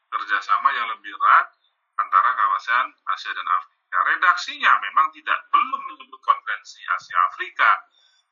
kerjasama 0.09 0.69
yang 0.73 0.87
lebih 0.93 1.13
erat 1.13 1.47
antara 1.97 2.29
kawasan 2.33 2.93
Asia 3.13 3.31
dan 3.33 3.47
Afrika. 3.49 3.97
Redaksinya 4.05 4.73
memang 4.81 5.09
tidak 5.13 5.37
belum 5.49 5.81
menyebut 5.81 6.21
konferensi 6.21 6.81
Asia 6.85 7.17
Afrika, 7.29 7.69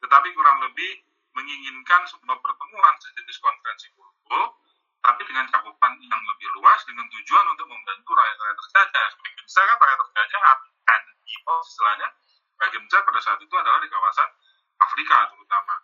tetapi 0.01 0.33
kurang 0.37 0.61
lebih 0.61 1.01
menginginkan 1.33 2.05
sebuah 2.09 2.37
pertemuan 2.41 2.93
sejenis 3.01 3.37
konferensi 3.41 3.93
Colombo, 3.93 4.61
tapi 5.01 5.21
dengan 5.25 5.45
cakupan 5.49 5.93
yang 6.01 6.21
lebih 6.21 6.49
luas 6.57 6.81
dengan 6.85 7.05
tujuan 7.09 7.45
untuk 7.53 7.69
membantu 7.69 8.11
rakyat-rakyat 8.13 8.57
terjajah. 8.57 9.07
Sebagian 9.13 9.43
besar 9.45 9.63
kan 9.65 9.77
rakyat 9.77 9.99
terjajah 10.01 10.41
akan 10.41 11.01
istilahnya 11.27 12.07
bagian 12.57 12.83
besar 12.89 13.01
pada 13.05 13.19
saat 13.21 13.39
itu 13.41 13.53
adalah 13.53 13.79
di 13.81 13.89
kawasan 13.89 14.29
Afrika 14.97 15.29
terutama. 15.29 15.75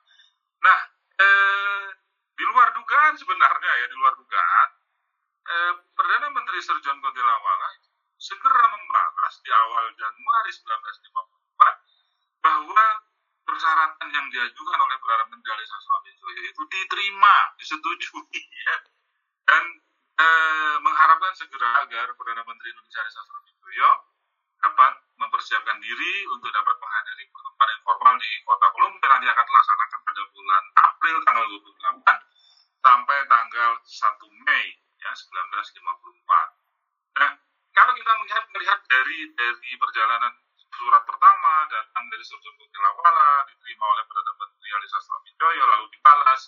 Nah, 0.66 0.80
eh, 1.22 1.86
di 2.34 2.44
luar 2.50 2.74
dugaan 2.74 3.14
sebenarnya 3.14 3.74
ya, 3.78 3.86
di 3.86 3.98
luar 4.02 4.18
dugaan, 4.18 4.70
eh, 5.46 5.74
Perdana 5.94 6.34
Menteri 6.34 6.58
Sir 6.66 6.82
John 6.82 6.98
Kotilawala 6.98 7.78
segera 8.18 8.66
membalas 8.74 9.38
di 9.46 9.54
awal 9.54 9.94
Januari 9.94 10.50
1954 10.50 11.78
bahwa 12.42 12.86
persyaratan 13.46 14.10
yang 14.10 14.26
diajukan 14.34 14.80
oleh 14.82 14.98
Perdana 14.98 15.30
Menteri 15.30 15.62
Ali 15.62 15.66
Sastroamidjo 15.70 16.28
itu 16.50 16.62
diterima, 16.74 17.54
disetujui 17.62 18.42
ya. 18.66 18.78
Dan 19.46 19.64
eh, 20.18 20.76
mengharapkan 20.82 21.38
segera 21.38 21.86
agar 21.86 22.18
Perdana 22.18 22.42
Menteri 22.50 22.74
Indonesia 22.74 22.98
Ali 22.98 23.14
Sastroamidjo 23.14 23.90
dapat 24.58 24.94
mempersiapkan 25.22 25.78
diri 25.86 26.26
untuk 26.34 26.50
dapat 26.50 26.82
pertemuan 27.64 27.80
informal 27.80 28.16
di 28.20 28.32
kota 28.44 28.68
yang 28.76 28.94
nanti 29.00 29.28
akan 29.32 29.46
dilaksanakan 29.48 30.00
pada 30.04 30.22
bulan 30.36 30.64
April 30.76 31.16
tanggal 31.24 31.46
28 31.48 32.84
sampai 32.84 33.18
tanggal 33.32 33.72
1 33.80 34.44
Mei 34.44 34.66
ya 35.00 35.12
1954. 35.16 37.24
Nah, 37.24 37.32
kalau 37.72 37.94
kita 37.96 38.12
melihat 38.20 38.44
melihat 38.52 38.80
dari 38.92 39.32
dari 39.32 39.72
perjalanan 39.80 40.34
surat 40.74 41.04
pertama 41.08 41.54
datang 41.72 42.04
dari 42.12 42.24
Surjun 42.28 42.56
Kutilawala 42.60 43.48
diterima 43.48 43.86
oleh 43.96 44.04
Perdana 44.12 44.34
Menteri 44.36 44.70
Ali 44.74 44.88
Sastroamidjojo 44.92 45.64
lalu 45.64 45.86
dibalas 45.94 46.42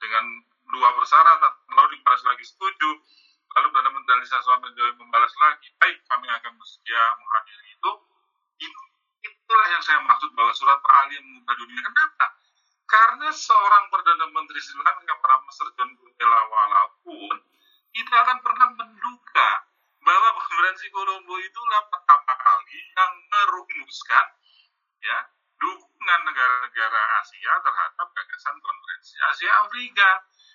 dengan 0.00 0.24
dua 0.74 0.90
persyaratan 0.96 1.52
lalu 1.76 2.00
dibalas 2.00 2.22
lagi 2.26 2.42
setuju 2.42 2.90
lalu 3.54 3.66
Perdana 3.70 3.94
Menteri 3.94 4.18
Ali 4.18 4.26
Sastroamidjojo 4.26 4.98
membalas 4.98 5.30
lagi 5.38 5.68
baik 5.78 6.02
kami 6.08 6.26
akan 6.26 6.52
bersedia 6.58 7.04
menghadiri 7.20 7.69
yang 9.70 9.84
saya 9.86 10.02
maksud 10.02 10.30
bahwa 10.34 10.52
surat 10.52 10.78
Pak 10.82 10.94
Ali 11.06 11.18
yang 11.18 11.26
mengubah 11.30 11.54
dunia 11.54 11.80
kenapa 11.86 12.26
karena 12.90 13.28
seorang 13.30 13.84
Perdana 13.88 14.26
Menteri 14.34 14.58
Sri 14.58 14.74
Lanka 14.82 15.14
bernama 15.22 15.50
Sir 15.54 15.70
John 15.78 15.94
Kutilawala 15.94 16.82
pun 17.06 17.36
akan 18.30 18.38
pernah 18.46 18.68
menduga 18.78 19.50
bahwa 20.00 20.28
konferensi 20.38 20.86
Colombo 20.94 21.34
itulah 21.38 21.82
pertama 21.90 22.34
kali 22.38 22.78
yang 22.78 23.12
merumuskan 23.26 24.26
ya 25.02 25.18
dukungan 25.58 26.20
negara-negara 26.30 27.00
Asia 27.18 27.52
terhadap 27.58 28.06
gagasan 28.14 28.56
konferensi 28.62 29.14
Asia 29.34 29.50
Afrika. 29.66 30.10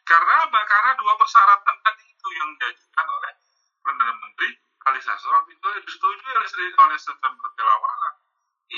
Karena 0.05 0.45
apa? 0.45 0.59
Karena 0.69 0.91
dua 0.95 1.13
persyaratan 1.17 1.75
tadi 1.81 2.03
itu 2.05 2.27
yang 2.37 2.49
diajukan 2.61 3.07
oleh 3.09 3.33
Perdana 3.81 4.13
Menteri 4.23 4.49
Ali 4.85 5.01
Sastroamidjo 5.01 5.69
itu 5.75 5.81
disetujui 5.89 6.31
oleh 6.31 6.47
Sri 6.47 6.65
oleh 6.69 6.97
Berkelawala. 7.19 7.84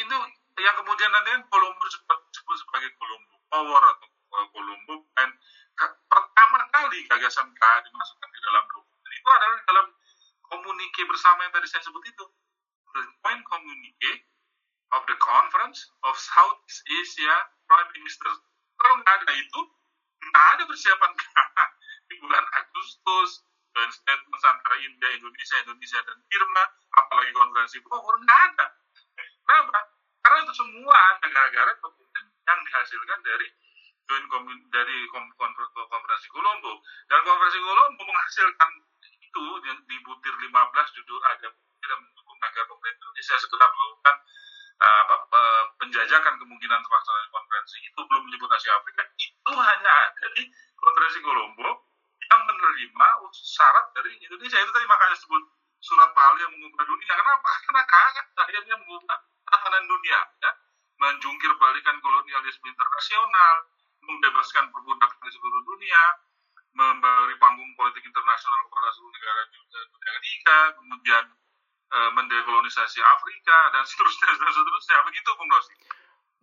Itu 0.07 0.17
yang 0.63 0.75
kemudian 0.79 1.11
nanti 1.11 1.29
kan 1.35 1.43
Colombo 1.51 1.83
disebut, 1.83 2.19
sebagai 2.55 2.89
Colombo 2.95 3.35
Power 3.51 3.81
atau 3.91 4.07
Colombo 4.55 5.03
Plan. 5.13 5.29
Ke- 5.75 5.99
Pertama 6.07 6.63
kali 6.71 7.03
gagasan 7.11 7.51
KA 7.53 7.83
dimasukkan 7.83 8.29
di 8.31 8.39
dalam 8.41 8.63
dokumen 8.71 9.11
itu 9.11 9.29
adalah 9.29 9.59
dalam 9.67 9.87
komunike 10.47 11.01
bersama 11.11 11.43
yang 11.43 11.53
tadi 11.53 11.67
saya 11.67 11.83
sebut 11.83 12.01
itu. 12.07 12.25
The 12.95 13.03
joint 13.21 13.43
communique 13.51 14.23
of 14.95 15.03
the 15.11 15.17
Conference 15.19 15.91
of 16.07 16.15
Southeast 16.15 16.81
Asia 16.87 17.35
Prime 17.67 17.91
Minister. 17.93 18.31
Kalau 18.79 18.95
nggak 19.03 19.15
ada 19.27 19.33
itu, 19.35 19.59
nggak 20.31 20.45
ada 20.57 20.63
persiapan 20.65 21.11
di 22.09 22.15
bulan 22.23 22.45
Agustus 22.55 23.43
dan 23.75 23.91
statement 23.91 24.41
antara 24.41 24.77
India, 24.81 25.09
Indonesia, 25.19 25.57
Indonesia 25.67 25.99
dan 26.07 26.17
Irma, 26.31 26.63
apalagi 26.95 27.31
konferensi 27.35 27.77
Bogor 27.83 28.15
nggak 28.23 28.41
ada. 28.53 28.67
Kenapa? 29.45 29.79
Karena 30.27 30.43
itu 30.43 30.59
semua 30.59 30.99
gara-gara 31.23 31.71
yang 32.43 32.59
dihasilkan 32.67 33.19
dari 33.23 33.47
commun- 34.27 34.67
dari 34.75 35.07
konferensi 35.07 36.27
Colombo 36.27 36.83
dan 37.07 37.23
konferensi 37.23 37.63
Colombo 37.63 38.03
menghasilkan 38.03 38.71
itu 39.23 39.45
di 39.87 39.97
butir 40.03 40.35
15 40.35 40.51
judul 40.99 41.23
ada 41.23 41.47
tidak 41.47 41.97
mendukung 42.03 42.35
agar 42.43 42.63
pemerintah 42.67 42.99
Indonesia 43.07 43.35
segera 43.39 43.71
melakukan 43.71 44.15
uh, 44.83 45.03
apa, 45.07 45.15
penjajakan 45.79 46.33
kemungkinan 46.43 46.79
pelaksanaan 46.83 47.29
konferensi 47.31 47.77
itu 47.87 47.99
belum 48.03 48.21
menyebut 48.27 48.51
Asia 48.51 48.75
Afrika. 48.75 49.07
Itu 49.15 49.51
hanya 49.55 49.91
ada 50.11 50.27
di 50.35 50.43
konferensi 50.75 51.23
Colombo 51.23 51.87
yang 52.19 52.41
menerima 52.43 53.07
syarat 53.31 53.95
dari 53.95 54.11
Indonesia. 54.27 54.59
Itu 54.59 54.71
tadi 54.75 54.87
makanya 54.91 55.15
disebut 55.15 55.43
surat 55.79 56.11
Pali 56.11 56.43
yang 56.43 56.51
mengubah 56.51 56.83
dunia. 56.83 57.13
Kenapa? 57.15 57.51
Karena 57.63 57.83
kagak 57.87 58.27
akhirnya 58.35 58.75
mengubah 58.75 59.19
tatanan 59.47 59.83
dunia 59.87 60.19
ya 60.43 60.51
menjungkir 60.97 61.51
balikan 61.61 61.97
kolonialisme 62.01 62.67
internasional 62.67 63.55
membebaskan 64.01 64.69
perbudakan 64.73 65.19
di 65.23 65.31
seluruh 65.33 65.63
dunia 65.65 66.03
memberi 66.77 67.35
panggung 67.41 67.73
politik 67.73 68.05
internasional 68.05 68.61
kepada 68.69 68.89
seluruh 68.93 69.13
negara 69.13 69.41
negara 69.73 70.19
tiga 70.21 70.57
kemudian 70.77 71.23
eh, 71.93 72.09
mendekolonisasi 72.13 72.99
Afrika 73.01 73.57
dan 73.73 73.83
seterusnya 73.85 74.29
dan 74.35 74.51
seterusnya 74.53 74.97
begitu 75.05 75.29
Bung 75.37 75.51
Rosi 75.51 75.75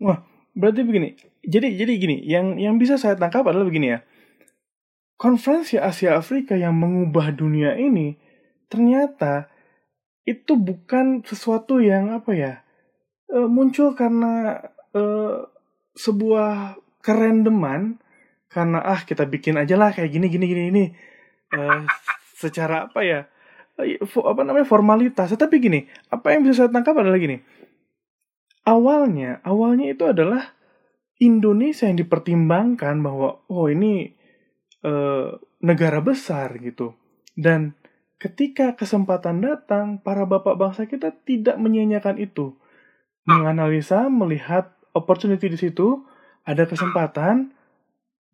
Wah, 0.03 0.19
berarti 0.59 0.83
begini. 0.83 1.15
Jadi 1.47 1.79
jadi 1.79 1.93
gini, 1.95 2.17
yang 2.27 2.59
yang 2.59 2.83
bisa 2.83 2.99
saya 2.99 3.15
tangkap 3.15 3.47
adalah 3.47 3.69
begini 3.69 3.95
ya. 3.95 4.03
Konferensi 5.15 5.79
Asia 5.79 6.19
Afrika 6.19 6.59
yang 6.59 6.75
mengubah 6.75 7.31
dunia 7.31 7.79
ini 7.79 8.19
ternyata 8.67 9.47
itu 10.27 10.59
bukan 10.59 11.23
sesuatu 11.23 11.79
yang 11.79 12.11
apa 12.11 12.35
ya 12.35 12.64
eh, 13.35 13.49
muncul 13.51 13.99
karena 13.99 14.63
eh, 14.95 15.39
sebuah 15.99 16.79
kerandoman 17.03 17.99
karena 18.49 18.79
ah 18.81 19.03
kita 19.03 19.27
bikin 19.27 19.59
aja 19.59 19.75
lah 19.75 19.91
kayak 19.91 20.15
gini 20.15 20.27
gini 20.31 20.47
gini 20.47 20.65
ini 20.71 20.85
Eh, 21.55 21.81
secara 22.35 22.91
apa 22.91 23.01
ya 23.07 23.21
apa 24.05 24.41
namanya 24.43 24.67
formalitas. 24.67 25.31
Tetapi 25.35 25.57
gini 25.63 25.81
apa 26.11 26.35
yang 26.35 26.47
bisa 26.47 26.67
saya 26.67 26.71
tangkap 26.71 26.99
adalah 26.99 27.19
gini. 27.19 27.39
Awalnya 28.65 29.45
awalnya 29.45 29.93
itu 29.93 30.05
adalah 30.09 30.57
Indonesia 31.23 31.87
yang 31.87 32.01
dipertimbangkan 32.01 32.99
bahwa 33.05 33.45
oh 33.47 33.67
ini 33.71 34.11
eh, 34.83 35.29
negara 35.63 35.99
besar 36.03 36.59
gitu. 36.59 36.97
Dan 37.35 37.75
ketika 38.19 38.79
kesempatan 38.79 39.43
datang 39.43 40.01
para 40.01 40.25
bapak 40.25 40.57
bangsa 40.57 40.89
kita 40.89 41.13
tidak 41.27 41.59
menyia-nyiakan 41.61 42.19
itu 42.19 42.57
menganalisa 43.25 44.09
melihat 44.13 44.73
opportunity 44.93 45.49
di 45.49 45.59
situ 45.59 46.05
ada 46.45 46.69
kesempatan 46.69 47.53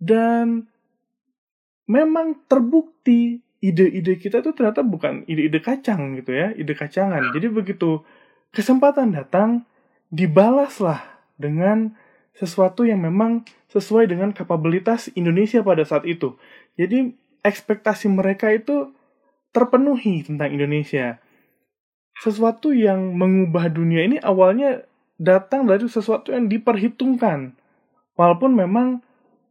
dan 0.02 0.66
memang 1.86 2.38
terbukti 2.46 3.42
ide-ide 3.60 4.18
kita 4.18 4.40
itu 4.40 4.50
ternyata 4.56 4.82
bukan 4.82 5.22
ide-ide 5.30 5.60
kacang 5.62 6.16
gitu 6.18 6.32
ya 6.32 6.50
ide 6.56 6.72
kacangan 6.74 7.30
jadi 7.30 7.52
begitu 7.52 8.02
kesempatan 8.50 9.14
datang 9.14 9.68
dibalaslah 10.10 11.06
dengan 11.38 11.94
sesuatu 12.34 12.88
yang 12.88 13.04
memang 13.04 13.46
sesuai 13.70 14.10
dengan 14.10 14.34
kapabilitas 14.34 15.12
Indonesia 15.14 15.62
pada 15.62 15.86
saat 15.86 16.08
itu. 16.08 16.34
Jadi 16.74 17.14
ekspektasi 17.46 18.10
mereka 18.10 18.50
itu 18.50 18.90
terpenuhi 19.54 20.26
tentang 20.26 20.50
Indonesia. 20.50 21.19
Sesuatu 22.18 22.74
yang 22.74 23.14
mengubah 23.14 23.70
dunia 23.70 24.02
ini 24.04 24.18
awalnya 24.18 24.82
datang 25.20 25.68
dari 25.68 25.84
sesuatu 25.86 26.32
yang 26.32 26.48
diperhitungkan. 26.48 27.54
Walaupun 28.16 28.56
memang 28.56 29.04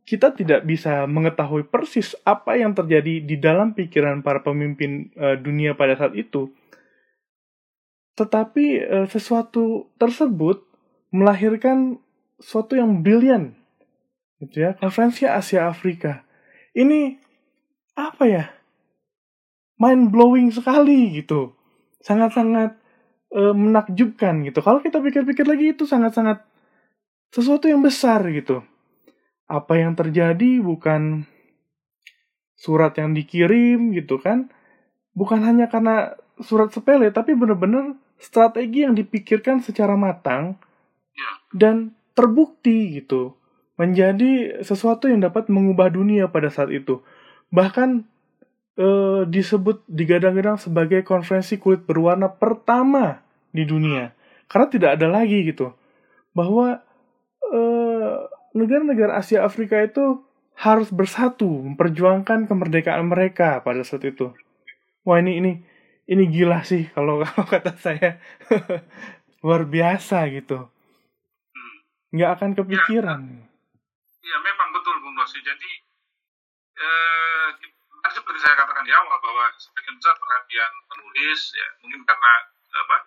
kita 0.10 0.34
tidak 0.34 0.66
bisa 0.66 1.06
mengetahui 1.06 1.70
persis 1.70 2.18
apa 2.26 2.58
yang 2.58 2.74
terjadi 2.74 3.22
di 3.22 3.38
dalam 3.38 3.78
pikiran 3.78 4.26
para 4.26 4.42
pemimpin 4.42 5.14
eh, 5.14 5.38
dunia 5.38 5.78
pada 5.78 5.94
saat 5.94 6.18
itu. 6.18 6.50
Tetapi 8.18 8.66
eh, 8.82 9.06
sesuatu 9.06 9.94
tersebut 10.02 10.66
melahirkan 11.14 12.02
sesuatu 12.42 12.74
yang 12.74 13.06
brilian. 13.06 13.54
Gitu 14.42 14.66
ya, 14.66 14.74
konferensi 14.74 15.30
Asia 15.30 15.70
Afrika. 15.70 16.26
Ini 16.74 17.22
apa 17.94 18.26
ya? 18.26 18.46
Mind 19.78 20.10
blowing 20.10 20.50
sekali 20.50 21.22
gitu. 21.22 21.59
Sangat-sangat 22.00 22.80
eh, 23.36 23.54
menakjubkan 23.56 24.44
gitu. 24.48 24.60
Kalau 24.64 24.80
kita 24.80 25.00
pikir-pikir 25.04 25.46
lagi 25.46 25.76
itu 25.76 25.84
sangat-sangat 25.88 26.44
sesuatu 27.30 27.70
yang 27.70 27.84
besar 27.84 28.26
gitu. 28.32 28.64
Apa 29.50 29.82
yang 29.82 29.98
terjadi 29.98 30.62
bukan 30.62 31.26
surat 32.60 32.96
yang 33.00 33.16
dikirim 33.16 33.94
gitu 33.94 34.20
kan. 34.20 34.52
Bukan 35.14 35.42
hanya 35.44 35.68
karena 35.68 36.16
surat 36.40 36.72
sepele 36.72 37.12
tapi 37.12 37.36
benar-benar 37.36 38.00
strategi 38.20 38.88
yang 38.88 38.96
dipikirkan 38.96 39.60
secara 39.60 39.96
matang 40.00 40.56
ya 41.16 41.32
dan 41.52 41.96
terbukti 42.16 43.00
gitu 43.00 43.36
menjadi 43.80 44.64
sesuatu 44.64 45.08
yang 45.08 45.24
dapat 45.24 45.48
mengubah 45.48 45.92
dunia 45.92 46.28
pada 46.28 46.52
saat 46.52 46.72
itu 46.72 47.04
bahkan 47.52 48.08
eh, 48.80 49.22
disebut 49.28 49.84
digadang-gadang 49.92 50.56
sebagai 50.56 51.04
konferensi 51.04 51.60
kulit 51.60 51.84
berwarna 51.84 52.32
pertama 52.32 53.20
di 53.52 53.68
dunia. 53.68 54.16
Karena 54.48 54.68
tidak 54.72 54.90
ada 54.98 55.08
lagi 55.12 55.44
gitu. 55.44 55.76
Bahwa 56.32 56.80
eh, 57.44 58.16
negara-negara 58.56 59.20
Asia 59.20 59.44
Afrika 59.44 59.78
itu 59.84 60.24
harus 60.60 60.92
bersatu 60.92 61.48
memperjuangkan 61.48 62.48
kemerdekaan 62.48 63.08
mereka 63.08 63.64
pada 63.64 63.84
saat 63.84 64.04
itu. 64.08 64.32
Wah 65.08 65.20
ini 65.24 65.40
ini 65.40 65.52
ini 66.10 66.24
gila 66.28 66.66
sih 66.68 66.88
kalau 66.92 67.22
kalau 67.24 67.46
kata 67.48 67.76
saya. 67.80 68.20
Luar 69.46 69.64
biasa 69.64 70.28
gitu. 70.36 70.68
Nggak 72.12 72.32
akan 72.36 72.50
kepikiran. 72.60 73.22
Ya 74.20 74.38
memang 74.44 74.70
betul 74.76 75.00
Bung 75.00 75.16
Rosi. 75.16 75.40
Jadi 75.40 75.72
eh, 76.76 77.48
seperti 78.40 78.56
saya 78.56 78.64
katakan 78.64 78.88
di 78.88 78.96
awal 78.96 79.20
bahwa 79.20 79.52
sebagian 79.60 80.00
besar 80.00 80.16
perhatian 80.16 80.72
penulis 80.88 81.42
ya 81.52 81.68
mungkin 81.84 82.08
karena 82.08 82.34
apa 82.72 82.98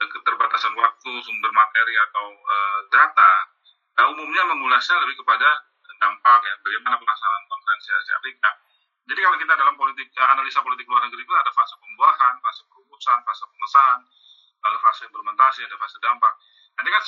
keterbatasan 0.00 0.72
waktu, 0.80 1.12
sumber 1.20 1.52
materi 1.52 1.92
atau 2.08 2.32
eh, 2.32 2.80
data, 2.88 3.32
eh, 4.00 4.06
umumnya 4.16 4.48
mengulasnya 4.48 4.96
lebih 5.04 5.20
kepada 5.20 5.60
dampak 6.00 6.40
ya 6.40 6.56
bagaimana 6.64 6.96
pelaksanaan 6.96 7.44
konferensi 7.52 7.88
Asia 8.00 8.16
Afrika. 8.16 8.48
Jadi 9.04 9.20
kalau 9.20 9.36
kita 9.36 9.52
dalam 9.60 9.76
politik 9.76 10.08
eh, 10.08 10.24
analisa 10.24 10.64
politik 10.64 10.88
luar 10.88 11.04
negeri 11.04 11.20
itu 11.20 11.34
ada 11.36 11.52
fase 11.52 11.76
pembuahan, 11.76 12.40
fase 12.40 12.64
perumusan, 12.72 13.18
fase 13.28 13.44
pengesahan, 13.52 14.00
lalu 14.64 14.78
fase 14.80 15.02
implementasi, 15.04 15.68
ada 15.68 15.76
fase 15.76 16.00
dampak. 16.00 16.32
Nanti 16.80 16.88
kan 16.96 17.02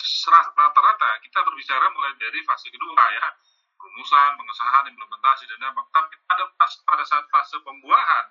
rata-rata 0.53 1.11
kita 1.25 1.39
berbicara 1.49 1.89
mulai 1.97 2.13
dari 2.21 2.45
fase 2.45 2.69
kedua 2.69 3.05
ya, 3.09 3.33
perumusan, 3.79 4.35
pengesahan, 4.35 4.85
implementasi 4.91 5.47
dan 5.49 5.59
dampak. 5.63 5.87
Tapi 5.95 6.15
pada 6.27 6.45
pas- 6.59 6.83
pada 6.85 7.05
saat 7.07 7.25
fase 7.31 7.57
pembuahan, 7.63 8.27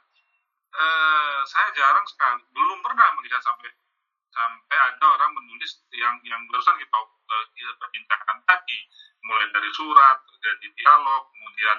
eh, 0.76 1.40
saya 1.48 1.72
jarang 1.74 2.06
sekali, 2.06 2.44
belum 2.52 2.80
pernah 2.84 3.08
melihat 3.18 3.42
sampai 3.42 3.72
sampai 4.28 4.78
ada 4.78 5.06
orang 5.18 5.34
menulis 5.34 5.82
yang 5.96 6.20
yang 6.22 6.44
barusan 6.52 6.78
kita 6.78 6.98
eh, 7.02 7.46
kita 7.58 7.72
perbincangkan 7.80 8.38
tadi, 8.46 8.80
mulai 9.26 9.48
dari 9.50 9.72
surat, 9.74 10.20
dari 10.44 10.68
dialog, 10.78 11.32
kemudian 11.34 11.78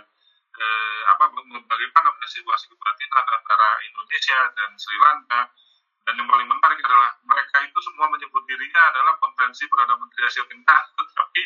eh, 0.58 1.00
apa 1.14 1.30
bagaimana 1.68 2.08
situasi 2.26 2.66
keprihatinan 2.72 3.26
antara 3.30 3.68
Indonesia 3.86 4.38
dan 4.56 4.70
Sri 4.74 4.98
Lanka. 4.98 5.42
Dan 6.08 6.24
yang 6.24 6.28
paling 6.32 6.48
menarik 6.48 6.80
adalah 6.80 7.20
mereka 7.20 7.68
itu 7.68 7.78
semua 7.84 8.08
menyebut 8.08 8.40
dirinya 8.48 8.80
adalah 8.88 9.20
konferensi 9.20 9.68
Perdana 9.68 9.92
Menteri 10.00 10.24
Asia 10.24 10.40
Tenggara. 10.48 10.88
Tetapi 10.96 11.42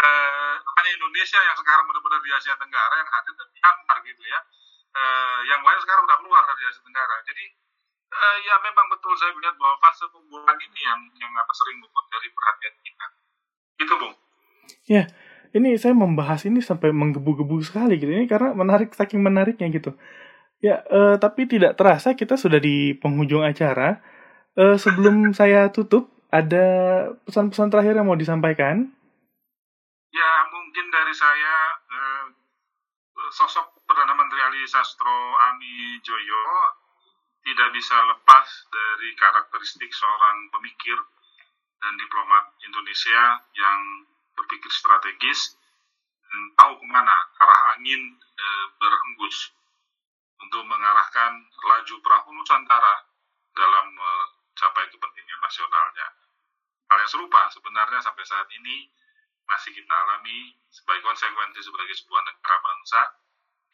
eh, 0.00 0.54
hanya 0.58 0.90
Indonesia 0.96 1.38
yang 1.38 1.56
sekarang 1.58 1.84
benar-benar 1.86 2.20
di 2.24 2.30
Asia 2.34 2.54
Tenggara 2.58 2.94
yang 2.98 3.10
hadir 3.10 3.34
dan 3.38 3.48
Myanmar 3.54 3.98
gitu 4.02 4.22
ya. 4.26 4.40
Eh, 4.94 5.38
yang 5.50 5.60
lain 5.62 5.80
sekarang 5.82 6.02
udah 6.06 6.18
keluar 6.22 6.42
dari 6.46 6.62
Asia 6.66 6.82
Tenggara. 6.82 7.16
Jadi 7.26 7.44
eh, 8.14 8.36
ya 8.46 8.54
memang 8.62 8.86
betul 8.90 9.14
saya 9.18 9.30
melihat 9.34 9.56
bahwa 9.58 9.76
fase 9.82 10.06
pembuahan 10.10 10.58
ini 10.58 10.80
yang 10.82 11.00
yang 11.18 11.32
apa 11.34 11.52
sering 11.54 11.78
luput 11.82 12.04
dari 12.10 12.28
perhatian 12.30 12.74
kita. 12.82 13.06
Gitu 13.78 13.94
Bung. 13.98 14.14
Ya 14.84 15.04
ini 15.54 15.78
saya 15.78 15.94
membahas 15.94 16.42
ini 16.50 16.58
sampai 16.58 16.90
menggebu-gebu 16.90 17.62
sekali 17.62 17.94
gitu. 18.02 18.10
Ini 18.10 18.26
karena 18.26 18.52
menarik 18.58 18.90
saking 18.90 19.22
menariknya 19.22 19.70
gitu. 19.70 19.94
Ya, 20.58 20.82
eh, 20.82 21.16
tapi 21.22 21.46
tidak 21.46 21.78
terasa 21.78 22.18
kita 22.18 22.34
sudah 22.34 22.58
di 22.58 22.98
penghujung 22.98 23.46
acara. 23.46 24.02
Eh, 24.58 24.74
sebelum 24.74 25.30
saya 25.38 25.70
tutup, 25.70 26.10
ada 26.34 26.66
pesan-pesan 27.22 27.70
terakhir 27.70 27.94
yang 27.94 28.10
mau 28.10 28.18
disampaikan? 28.18 28.90
Ya, 30.14 30.46
mungkin 30.46 30.94
dari 30.94 31.10
saya 31.10 31.54
eh, 31.90 32.26
sosok 33.34 33.82
Perdana 33.82 34.14
Menteri 34.14 34.46
Ali 34.46 34.62
Sastro 34.62 35.34
Ami 35.50 35.98
Joyo 36.06 36.44
tidak 37.42 37.74
bisa 37.74 37.98
lepas 37.98 38.46
dari 38.70 39.10
karakteristik 39.18 39.90
seorang 39.90 40.54
pemikir 40.54 40.94
dan 41.82 41.98
diplomat 41.98 42.54
Indonesia 42.62 43.42
yang 43.58 44.06
berpikir 44.38 44.70
strategis 44.70 45.58
dan 46.30 46.40
tahu 46.62 46.78
ke 46.78 46.86
mana 46.86 47.18
arah 47.42 47.74
angin 47.74 48.14
eh, 48.14 48.66
berhembus 48.78 49.50
untuk 50.46 50.62
mengarahkan 50.62 51.42
laju 51.42 51.94
perahu 52.06 52.30
Nusantara 52.38 53.02
dalam 53.50 53.90
mencapai 53.90 54.86
kepentingan 54.94 55.40
nasionalnya. 55.42 56.06
Hal 56.86 57.02
yang 57.02 57.10
serupa 57.10 57.50
sebenarnya 57.50 57.98
sampai 57.98 58.22
saat 58.22 58.46
ini 58.62 58.94
masih 59.44 59.70
kita 59.76 59.94
alami 59.94 60.56
sebagai 60.72 61.04
konsekuensi 61.04 61.60
sebagai 61.60 61.94
sebuah 61.94 62.22
negara 62.24 62.56
bangsa 62.64 63.00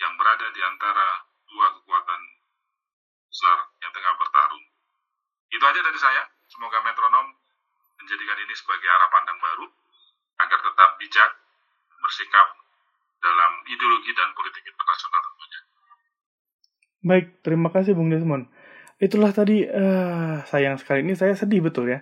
yang 0.00 0.12
berada 0.16 0.46
di 0.50 0.60
antara 0.64 1.08
dua 1.46 1.66
kekuatan 1.78 2.20
besar 3.30 3.58
yang 3.78 3.92
tengah 3.94 4.14
bertarung. 4.18 4.64
Itu 5.50 5.64
aja 5.64 5.80
dari 5.82 5.98
saya. 5.98 6.22
Semoga 6.50 6.82
metronom 6.82 7.30
menjadikan 8.02 8.38
ini 8.42 8.54
sebagai 8.58 8.88
arah 8.90 9.10
pandang 9.12 9.38
baru 9.38 9.66
agar 10.40 10.58
tetap 10.58 10.90
bijak 10.98 11.30
bersikap 12.00 12.46
dalam 13.20 13.52
ideologi 13.68 14.10
dan 14.16 14.32
politik 14.32 14.64
internasional 14.64 15.20
tentunya. 15.20 15.60
Baik, 17.00 17.26
terima 17.44 17.68
kasih 17.68 17.92
Bung 17.92 18.08
Desmond. 18.08 18.48
Itulah 19.00 19.32
tadi, 19.32 19.64
eh, 19.64 20.36
sayang 20.48 20.76
sekali 20.80 21.04
ini 21.04 21.16
saya 21.16 21.36
sedih 21.36 21.64
betul 21.64 21.88
ya. 21.88 22.00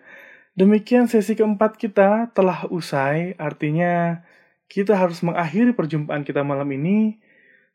Demikian 0.58 1.06
sesi 1.06 1.38
keempat 1.38 1.78
kita 1.78 2.34
telah 2.34 2.66
usai, 2.66 3.38
artinya 3.38 4.26
kita 4.66 4.98
harus 4.98 5.22
mengakhiri 5.22 5.70
perjumpaan 5.70 6.26
kita 6.26 6.42
malam 6.42 6.66
ini. 6.74 7.22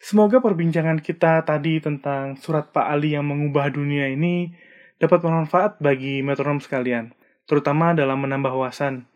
Semoga 0.03 0.43
perbincangan 0.43 0.99
kita 0.99 1.47
tadi 1.47 1.79
tentang 1.79 2.35
surat 2.35 2.75
Pak 2.75 2.83
Ali 2.83 3.15
yang 3.15 3.23
mengubah 3.23 3.71
dunia 3.71 4.11
ini 4.11 4.51
dapat 4.99 5.23
bermanfaat 5.23 5.79
bagi 5.79 6.19
metronom 6.27 6.59
sekalian, 6.59 7.15
terutama 7.47 7.95
dalam 7.95 8.19
menambah 8.19 8.51
wawasan. 8.51 9.07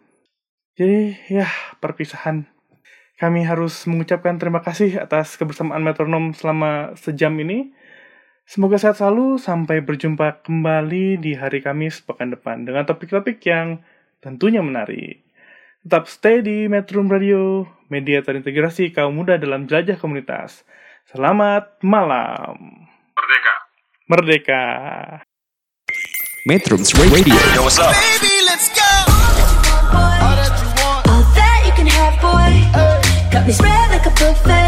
Jadi, 0.79 1.19
ya, 1.27 1.51
perpisahan. 1.83 2.47
Kami 3.19 3.43
harus 3.43 3.83
mengucapkan 3.83 4.39
terima 4.39 4.63
kasih 4.63 4.95
atas 4.95 5.35
kebersamaan 5.35 5.83
metronom 5.83 6.31
selama 6.31 6.95
sejam 6.95 7.35
ini. 7.35 7.75
Semoga 8.47 8.79
sehat 8.79 8.95
selalu 9.03 9.43
sampai 9.43 9.83
berjumpa 9.83 10.39
kembali 10.39 11.19
di 11.19 11.35
hari 11.35 11.59
Kamis 11.59 11.99
pekan 11.99 12.31
depan 12.31 12.63
dengan 12.63 12.87
topik-topik 12.87 13.43
yang 13.43 13.83
tentunya 14.23 14.63
menarik. 14.63 15.19
Tetap 15.83 16.07
stay 16.07 16.39
di 16.39 16.71
Metro 16.71 17.03
Radio, 17.03 17.67
media 17.91 18.23
terintegrasi 18.23 18.95
kaum 18.95 19.19
muda 19.19 19.35
dalam 19.35 19.67
jelajah 19.67 19.99
komunitas. 19.99 20.63
Selamat 21.11 21.75
malam. 21.83 22.87
Merdeka! 23.19 23.53
Merdeka. 24.07 24.63
Metro 26.47 26.79
Radio. 27.11 27.35
All 29.91 31.23
that 31.35 31.59
you 31.67 31.75
can 31.75 31.83
have, 31.91 32.15
boy. 32.23 32.55
Got 33.27 33.43
me 33.43 33.51
spread 33.51 33.91
like 33.91 34.07
a 34.07 34.13
buffet. 34.15 34.67